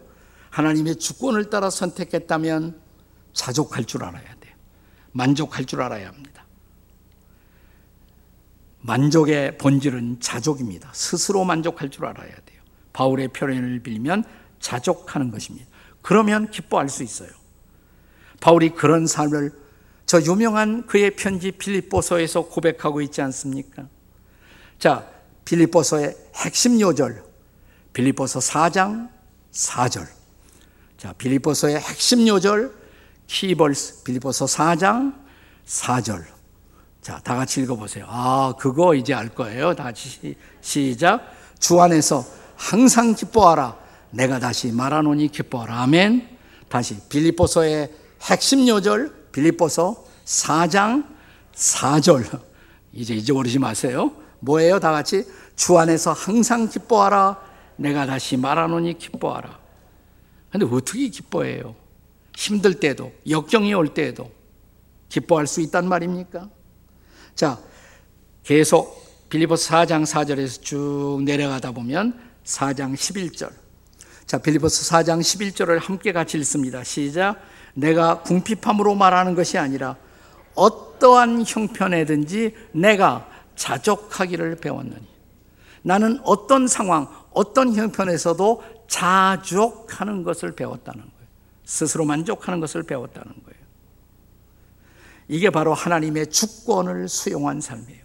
하나님의 0.50 0.98
주권을 0.98 1.50
따라 1.50 1.70
선택했다면 1.70 2.80
자족할 3.34 3.86
줄 3.86 4.04
알아야 4.04 4.36
돼요. 4.40 4.54
만족할 5.12 5.66
줄 5.66 5.82
알아야 5.82 6.08
합니다. 6.08 6.46
만족의 8.82 9.58
본질은 9.58 10.20
자족입니다. 10.20 10.90
스스로 10.94 11.44
만족할 11.44 11.90
줄 11.90 12.06
알아야 12.06 12.30
돼요. 12.46 12.62
바울의 12.94 13.30
표현을 13.30 13.82
빌면 13.82 14.24
자족하는 14.60 15.32
것입니다. 15.32 15.68
그러면 16.02 16.50
기뻐할 16.50 16.88
수 16.88 17.04
있어요. 17.04 17.30
바울이 18.40 18.70
그런 18.70 19.08
삶을 19.08 19.52
저 20.06 20.22
유명한 20.22 20.86
그의 20.88 21.16
편지 21.16 21.52
빌립보서에서 21.52 22.46
고백하고 22.46 23.02
있지 23.02 23.22
않습니까? 23.22 23.88
자, 24.80 25.06
빌립보서의 25.46 26.16
핵심 26.36 26.80
요절. 26.80 27.24
빌립보서 27.94 28.40
4장 28.40 29.10
4절. 29.52 30.08
자, 30.98 31.14
빌립보서의 31.14 31.80
핵심 31.80 32.28
요절 32.28 32.74
키벌스 33.28 34.04
빌립보서 34.04 34.46
4장 34.46 35.14
4절. 35.66 36.24
자, 37.02 37.20
다 37.24 37.36
같이 37.36 37.62
읽어 37.62 37.76
보세요. 37.76 38.06
아, 38.08 38.54
그거 38.58 38.96
이제 38.96 39.14
알 39.14 39.30
거예요. 39.30 39.76
다 39.76 39.84
같이 39.84 40.36
시작. 40.62 41.22
주 41.60 41.82
안에서 41.82 42.26
항상 42.56 43.14
기뻐하라. 43.14 43.78
내가 44.12 44.40
다시 44.40 44.72
말하노니 44.72 45.30
기뻐하라. 45.30 45.82
아멘. 45.82 46.38
다시 46.70 47.00
빌립보서의 47.10 47.92
핵심 48.22 48.68
요절 48.68 49.30
빌립보서 49.32 50.04
4장 50.26 51.06
4절. 51.54 52.42
이제 52.94 53.14
잊어버리지 53.14 53.60
마세요. 53.60 54.12
뭐예요? 54.40 54.80
다 54.80 54.92
같이 54.92 55.26
주 55.56 55.78
안에서 55.78 56.14
항상 56.14 56.70
기뻐하라. 56.70 57.40
내가 57.78 58.06
다시 58.06 58.38
말하노니 58.38 58.98
기뻐하라. 58.98 59.60
근데 60.52 60.66
어떻게 60.66 61.08
기뻐해요? 61.10 61.76
힘들 62.36 62.80
때도, 62.80 63.12
역경이 63.28 63.74
올 63.74 63.94
때에도 63.94 64.32
기뻐할 65.10 65.48
수 65.48 65.62
있단 65.62 65.88
말입니까? 65.88 66.50
자, 67.36 67.60
계속 68.44 69.28
빌리포스 69.30 69.70
4장 69.70 70.06
4절에서 70.06 70.62
쭉 70.64 71.22
내려가다 71.24 71.72
보면 71.72 72.20
4장 72.46 72.96
11절. 72.96 73.52
자, 74.26 74.38
빌리포스 74.38 74.90
4장 74.90 75.20
11절을 75.20 75.80
함께 75.82 76.12
같이 76.12 76.38
읽습니다. 76.38 76.84
시작. 76.84 77.38
내가 77.78 78.22
궁핍함으로 78.24 78.96
말하는 78.96 79.36
것이 79.36 79.58
아니라 79.58 79.96
어떠한 80.56 81.44
형편에든지 81.46 82.56
내가 82.72 83.30
자족하기를 83.56 84.56
배웠느니. 84.56 85.06
나는 85.84 86.20
어떤 86.24 86.68
상황, 86.68 87.08
어떤 87.32 87.76
형편에서도 87.76 88.64
자족하는 88.88 90.24
것을 90.24 90.54
배웠다는 90.54 91.02
거예요. 91.02 91.28
스스로 91.66 92.04
만족하는 92.06 92.60
것을 92.60 92.82
배웠다는 92.84 93.32
거예요. 93.32 93.58
이게 95.28 95.50
바로 95.52 95.74
하나님의 95.74 96.32
주권을 96.32 97.08
수용한 97.08 97.62
삶이에요. 97.62 98.02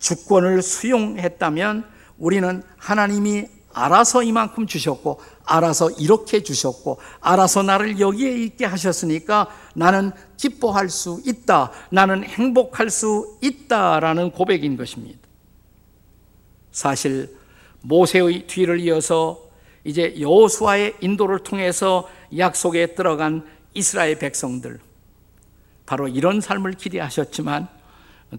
주권을 0.00 0.60
수용했다면 0.60 1.84
우리는 2.18 2.62
하나님이 2.76 3.48
알아서 3.74 4.22
이만큼 4.22 4.66
주셨고, 4.66 5.20
알아서 5.44 5.90
이렇게 5.90 6.42
주셨고, 6.42 6.98
알아서 7.20 7.62
나를 7.62 8.00
여기에 8.00 8.38
있게 8.44 8.64
하셨으니까 8.64 9.48
나는 9.74 10.12
기뻐할 10.36 10.88
수 10.88 11.20
있다. 11.26 11.70
나는 11.90 12.24
행복할 12.24 12.88
수 12.88 13.38
있다 13.42 14.00
라는 14.00 14.30
고백인 14.30 14.76
것입니다. 14.76 15.18
사실 16.72 17.36
모세의 17.82 18.46
뒤를 18.46 18.80
이어서 18.80 19.40
이제 19.84 20.14
여호수아의 20.18 20.96
인도를 21.00 21.40
통해서 21.40 22.08
약속에 22.36 22.94
들어간 22.94 23.46
이스라엘 23.74 24.18
백성들 24.18 24.80
바로 25.86 26.08
이런 26.08 26.40
삶을 26.40 26.72
기대하셨지만 26.72 27.68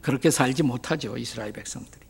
그렇게 0.02 0.32
살지 0.32 0.64
못하죠 0.64 1.18
이스라엘 1.18 1.54
백성들이. 1.54 2.05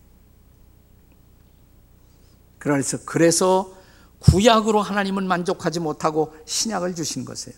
그래서 2.65 2.97
그래서 3.05 3.77
구약으로 4.17 4.81
하나님은 4.81 5.27
만족하지 5.27 5.79
못하고 5.79 6.35
신약을 6.47 6.95
주신 6.95 7.23
것이에요. 7.23 7.55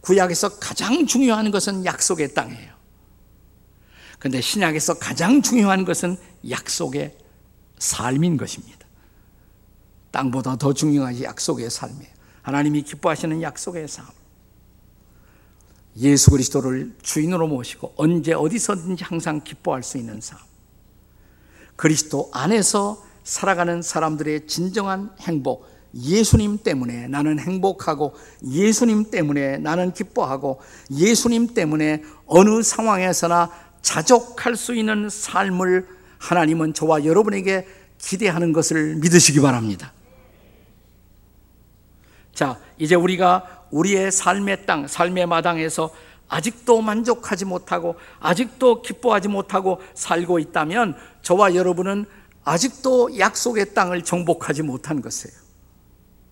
구약에서 0.00 0.58
가장 0.58 1.06
중요한 1.06 1.50
것은 1.50 1.84
약속의 1.84 2.32
땅이에요. 2.32 2.72
그런데 4.18 4.40
신약에서 4.40 4.94
가장 4.94 5.42
중요한 5.42 5.84
것은 5.84 6.16
약속의 6.48 7.18
삶인 7.78 8.38
것입니다. 8.38 8.86
땅보다 10.10 10.56
더 10.56 10.72
중요한 10.72 11.20
약속의 11.22 11.68
삶이에요. 11.68 12.14
하나님이 12.40 12.80
기뻐하시는 12.82 13.42
약속의 13.42 13.88
삶. 13.88 14.06
예수 15.98 16.30
그리스도를 16.30 16.96
주인으로 17.02 17.46
모시고 17.46 17.92
언제 17.96 18.32
어디서든지 18.32 19.04
항상 19.04 19.44
기뻐할 19.44 19.82
수 19.82 19.98
있는 19.98 20.22
삶. 20.22 20.38
그리스도 21.76 22.30
안에서 22.32 23.03
살아가는 23.24 23.82
사람들의 23.82 24.46
진정한 24.46 25.10
행복, 25.20 25.66
예수님 25.94 26.58
때문에 26.58 27.08
나는 27.08 27.38
행복하고 27.38 28.14
예수님 28.44 29.10
때문에 29.10 29.58
나는 29.58 29.92
기뻐하고 29.92 30.60
예수님 30.90 31.54
때문에 31.54 32.02
어느 32.26 32.62
상황에서나 32.62 33.50
자족할 33.80 34.56
수 34.56 34.74
있는 34.74 35.08
삶을 35.08 35.86
하나님은 36.18 36.74
저와 36.74 37.04
여러분에게 37.04 37.66
기대하는 37.98 38.52
것을 38.52 38.96
믿으시기 38.96 39.40
바랍니다. 39.40 39.92
자, 42.32 42.58
이제 42.78 42.94
우리가 42.94 43.66
우리의 43.70 44.10
삶의 44.10 44.66
땅, 44.66 44.86
삶의 44.88 45.26
마당에서 45.26 45.90
아직도 46.28 46.80
만족하지 46.80 47.44
못하고 47.44 47.94
아직도 48.18 48.82
기뻐하지 48.82 49.28
못하고 49.28 49.80
살고 49.94 50.38
있다면 50.40 50.96
저와 51.22 51.54
여러분은 51.54 52.06
아직도 52.44 53.18
약속의 53.18 53.74
땅을 53.74 54.04
정복하지 54.04 54.62
못한 54.62 55.00
것이에요. 55.00 55.36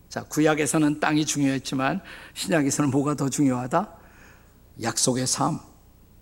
자, 0.08 0.22
구약에서는 0.24 1.00
땅이 1.00 1.24
중요했지만 1.24 2.02
신약에서는 2.34 2.90
뭐가 2.90 3.14
더 3.14 3.30
중요하다? 3.30 3.90
약속의 4.82 5.26
삶. 5.26 5.58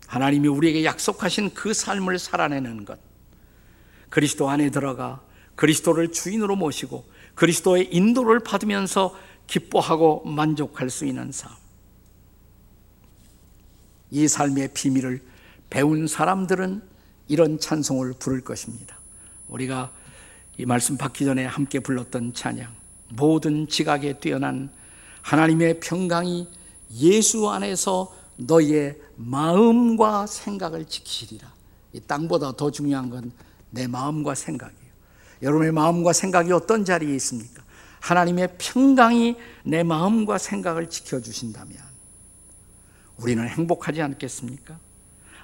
하나님이 0.07 0.47
우리에게 0.47 0.85
약속하신 0.85 1.53
그 1.53 1.73
삶을 1.73 2.19
살아내는 2.19 2.85
것. 2.85 2.99
그리스도 4.09 4.49
안에 4.49 4.69
들어가 4.71 5.21
그리스도를 5.55 6.11
주인으로 6.11 6.55
모시고 6.55 7.05
그리스도의 7.35 7.93
인도를 7.93 8.39
받으면서 8.39 9.15
기뻐하고 9.47 10.23
만족할 10.25 10.89
수 10.89 11.05
있는 11.05 11.31
삶. 11.31 11.51
이 14.09 14.27
삶의 14.27 14.69
비밀을 14.73 15.21
배운 15.69 16.07
사람들은 16.07 16.81
이런 17.27 17.59
찬송을 17.59 18.13
부를 18.19 18.41
것입니다. 18.41 19.00
우리가 19.51 19.91
이 20.57 20.65
말씀 20.65 20.97
받기 20.97 21.25
전에 21.25 21.45
함께 21.45 21.79
불렀던 21.79 22.33
찬양. 22.33 22.73
모든 23.09 23.67
지각에 23.67 24.13
뛰어난 24.13 24.71
하나님의 25.21 25.79
평강이 25.79 26.47
예수 26.99 27.49
안에서 27.49 28.13
너의 28.37 28.97
마음과 29.15 30.25
생각을 30.25 30.85
지키리라. 30.85 31.51
이 31.93 31.99
땅보다 31.99 32.53
더 32.53 32.71
중요한 32.71 33.09
건 33.09 33.31
내 33.71 33.87
마음과 33.87 34.35
생각이에요. 34.35 34.91
여러분의 35.41 35.71
마음과 35.71 36.13
생각이 36.13 36.51
어떤 36.51 36.85
자리에 36.85 37.15
있습니까? 37.15 37.63
하나님의 37.99 38.55
평강이 38.57 39.37
내 39.63 39.83
마음과 39.83 40.37
생각을 40.37 40.89
지켜주신다면 40.89 41.77
우리는 43.17 43.47
행복하지 43.47 44.01
않겠습니까? 44.01 44.77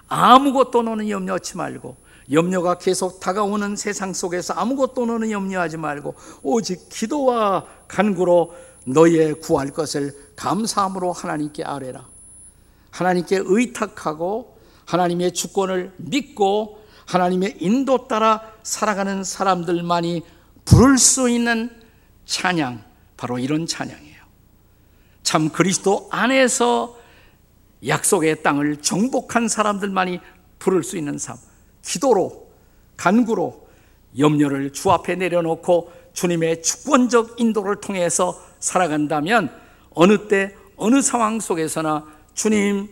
아무것도 0.07 0.83
너는 0.83 1.09
염려치 1.09 1.57
말고 1.57 1.97
염려가 2.31 2.77
계속 2.77 3.19
다가오는 3.19 3.75
세상 3.75 4.13
속에서 4.13 4.53
아무것도 4.53 5.05
너는 5.05 5.31
염려하지 5.31 5.77
말고 5.77 6.15
오직 6.43 6.89
기도와 6.89 7.65
간구로 7.87 8.53
너의 8.85 9.35
구할 9.39 9.71
것을 9.71 10.13
감사함으로 10.35 11.13
하나님께 11.13 11.63
아뢰라. 11.63 12.05
하나님께 12.91 13.41
의탁하고 13.43 14.57
하나님의 14.85 15.33
주권을 15.33 15.93
믿고 15.97 16.83
하나님의 17.05 17.57
인도 17.59 18.07
따라 18.07 18.41
살아가는 18.63 19.23
사람들만이 19.23 20.23
부를 20.65 20.97
수 20.97 21.29
있는 21.29 21.69
찬양, 22.25 22.83
바로 23.15 23.39
이런 23.39 23.65
찬양이에요. 23.65 24.17
참 25.23 25.49
그리스도 25.49 26.07
안에서 26.11 26.97
약속의 27.85 28.43
땅을 28.43 28.81
정복한 28.81 29.47
사람들만이 29.47 30.19
부를 30.59 30.83
수 30.83 30.97
있는 30.97 31.17
삶. 31.17 31.37
기도로, 31.87 32.47
간구로 32.97 33.67
염려를 34.19 34.73
주 34.73 34.91
앞에 34.91 35.15
내려놓고 35.15 35.91
주님의 36.13 36.61
주권적 36.61 37.39
인도를 37.39 37.79
통해서 37.79 38.41
살아간다면 38.59 39.51
어느 39.91 40.27
때, 40.27 40.53
어느 40.75 41.01
상황 41.01 41.39
속에서나 41.39 42.05
주님 42.33 42.89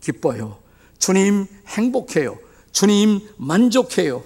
기뻐요. 0.00 0.58
주님 0.98 1.46
행복해요. 1.66 2.38
주님 2.70 3.20
만족해요. 3.36 4.22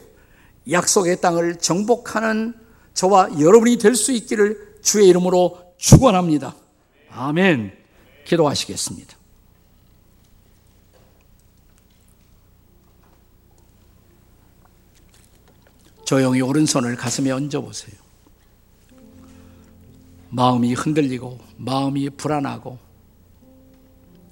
약속의 0.70 1.20
땅을 1.20 1.56
정복하는 1.56 2.54
저와 2.94 3.40
여러분이 3.40 3.78
될 3.78 3.94
수 3.94 4.12
있기를 4.12 4.78
주의 4.82 5.08
이름으로 5.08 5.74
축원합니다. 5.78 6.54
아멘. 7.10 7.72
기도하시겠습니다. 8.24 9.16
조용히 16.06 16.40
오른손을 16.40 16.94
가슴에 16.94 17.32
얹어보세요. 17.32 17.96
마음이 20.30 20.72
흔들리고, 20.74 21.40
마음이 21.56 22.10
불안하고, 22.10 22.78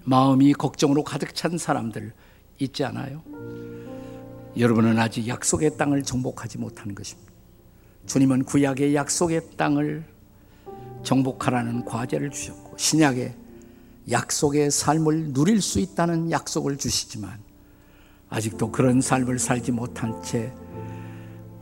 마음이 0.04 0.52
걱정으로 0.52 1.02
가득 1.02 1.34
찬 1.34 1.58
사람들 1.58 2.12
있지 2.60 2.84
않아요? 2.84 3.22
여러분은 4.56 5.00
아직 5.00 5.26
약속의 5.26 5.76
땅을 5.76 6.04
정복하지 6.04 6.58
못한 6.58 6.94
것입니다. 6.94 7.32
주님은 8.06 8.44
구약의 8.44 8.94
약속의 8.94 9.56
땅을 9.56 10.04
정복하라는 11.02 11.84
과제를 11.84 12.30
주셨고, 12.30 12.78
신약의 12.78 13.34
약속의 14.12 14.70
삶을 14.70 15.32
누릴 15.32 15.60
수 15.60 15.80
있다는 15.80 16.30
약속을 16.30 16.76
주시지만, 16.76 17.36
아직도 18.30 18.70
그런 18.70 19.00
삶을 19.00 19.40
살지 19.40 19.72
못한 19.72 20.22
채 20.22 20.52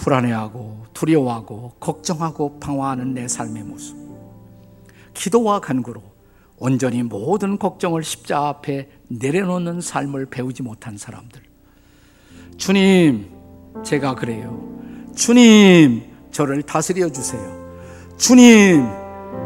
불안해하고 0.03 0.87
두려워하고 0.93 1.75
걱정하고 1.79 2.59
방황하는 2.59 3.15
내 3.15 3.29
삶의 3.29 3.63
모습. 3.63 3.97
기도와 5.15 5.61
간구로 5.61 6.03
온전히 6.59 7.05
모든 7.05 7.57
걱정을 7.57 8.03
십자 8.03 8.49
앞에 8.49 8.89
내려놓는 9.09 9.81
삶을 9.81 10.27
배우지 10.27 10.65
못한 10.65 10.99
사람들. 10.99 11.41
주님, 12.57 13.31
제가 13.85 14.17
그래요. 14.17 14.61
주님, 15.15 16.03
저를 16.33 16.63
다스려 16.63 17.09
주세요. 17.09 17.41
주님, 18.17 18.85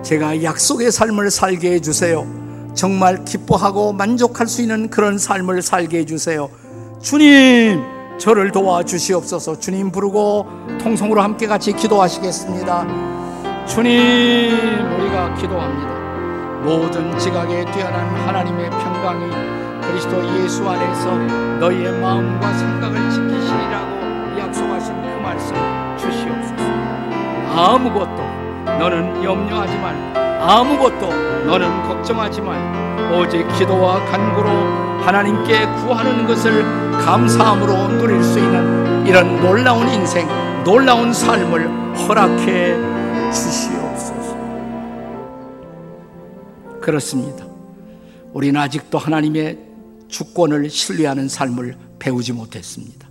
제가 0.02 0.42
약속의 0.42 0.90
삶을 0.90 1.30
살게 1.30 1.72
해 1.72 1.80
주세요. 1.80 2.26
정말 2.74 3.26
기뻐하고 3.26 3.92
만족할 3.92 4.46
수 4.46 4.62
있는 4.62 4.88
그런 4.88 5.18
삶을 5.18 5.60
살게 5.60 5.98
해 5.98 6.04
주세요. 6.06 6.50
주님, 7.02 7.95
저를 8.18 8.50
도와주시옵소서 8.50 9.58
주님 9.58 9.90
부르고 9.90 10.46
통성으로 10.80 11.20
함께 11.20 11.46
같이 11.46 11.72
기도하시겠습니다. 11.72 12.86
주님, 13.66 14.52
우리가 14.98 15.34
기도합니다. 15.34 15.94
모든 16.62 17.16
지각에 17.18 17.64
뛰어난 17.72 18.06
하나님의 18.26 18.70
평강이 18.70 19.30
그리스도 19.82 20.24
예수 20.42 20.68
안에서 20.68 21.16
너희의 21.60 22.00
마음과 22.00 22.52
생각을 22.54 23.10
지키시리라고 23.10 24.38
약속하신 24.38 24.94
그 25.02 25.08
말씀 25.22 25.54
주시옵소서. 25.96 26.64
아무것도 27.54 28.16
너는 28.78 29.22
염려하지 29.22 29.76
말고 29.78 30.18
아무것도 30.42 31.06
너는 31.46 31.82
걱정하지 31.88 32.40
말고 32.40 33.18
오직 33.18 33.46
기도와 33.56 34.04
간구로 34.06 34.48
하나님께 35.04 35.66
구하는 35.84 36.26
것을 36.26 36.85
감사함으로 37.04 37.98
누릴 37.98 38.22
수 38.22 38.38
있는 38.38 39.06
이런 39.06 39.40
놀라운 39.40 39.88
인생, 39.88 40.26
놀라운 40.64 41.12
삶을 41.12 41.96
허락해 41.96 42.74
주시옵소서. 43.32 44.36
그렇습니다. 46.80 47.46
우리는 48.32 48.60
아직도 48.60 48.98
하나님의 48.98 49.58
주권을 50.08 50.68
신뢰하는 50.70 51.28
삶을 51.28 51.76
배우지 51.98 52.32
못했습니다. 52.32 53.08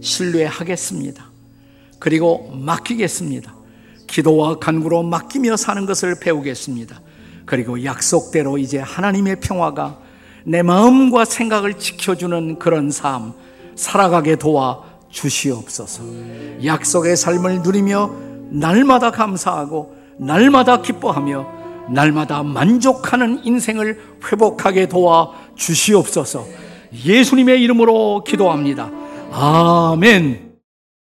신뢰하겠습니다. 0.00 1.28
그리고 1.98 2.50
맡기겠습니다. 2.54 3.54
기도와 4.06 4.58
간구로 4.58 5.02
맡기며 5.02 5.56
사는 5.56 5.84
것을 5.86 6.18
배우겠습니다. 6.20 7.00
그리고 7.44 7.84
약속대로 7.84 8.58
이제 8.58 8.78
하나님의 8.78 9.40
평화가 9.40 9.98
내 10.44 10.62
마음과 10.62 11.24
생각을 11.24 11.74
지켜주는 11.74 12.58
그런 12.58 12.90
삶 12.90 13.32
살아가게 13.74 14.36
도와 14.36 14.82
주시옵소서. 15.10 16.02
약속의 16.64 17.16
삶을 17.16 17.62
누리며 17.62 18.10
날마다 18.50 19.10
감사하고 19.10 19.94
날마다 20.18 20.82
기뻐하며 20.82 21.58
날마다 21.90 22.42
만족하는 22.42 23.40
인생을 23.44 23.98
회복하게 24.30 24.88
도와 24.88 25.30
주시옵소서. 25.54 26.46
예수님의 26.92 27.62
이름으로 27.62 28.24
기도합니다. 28.24 28.90
아멘. 29.32 30.47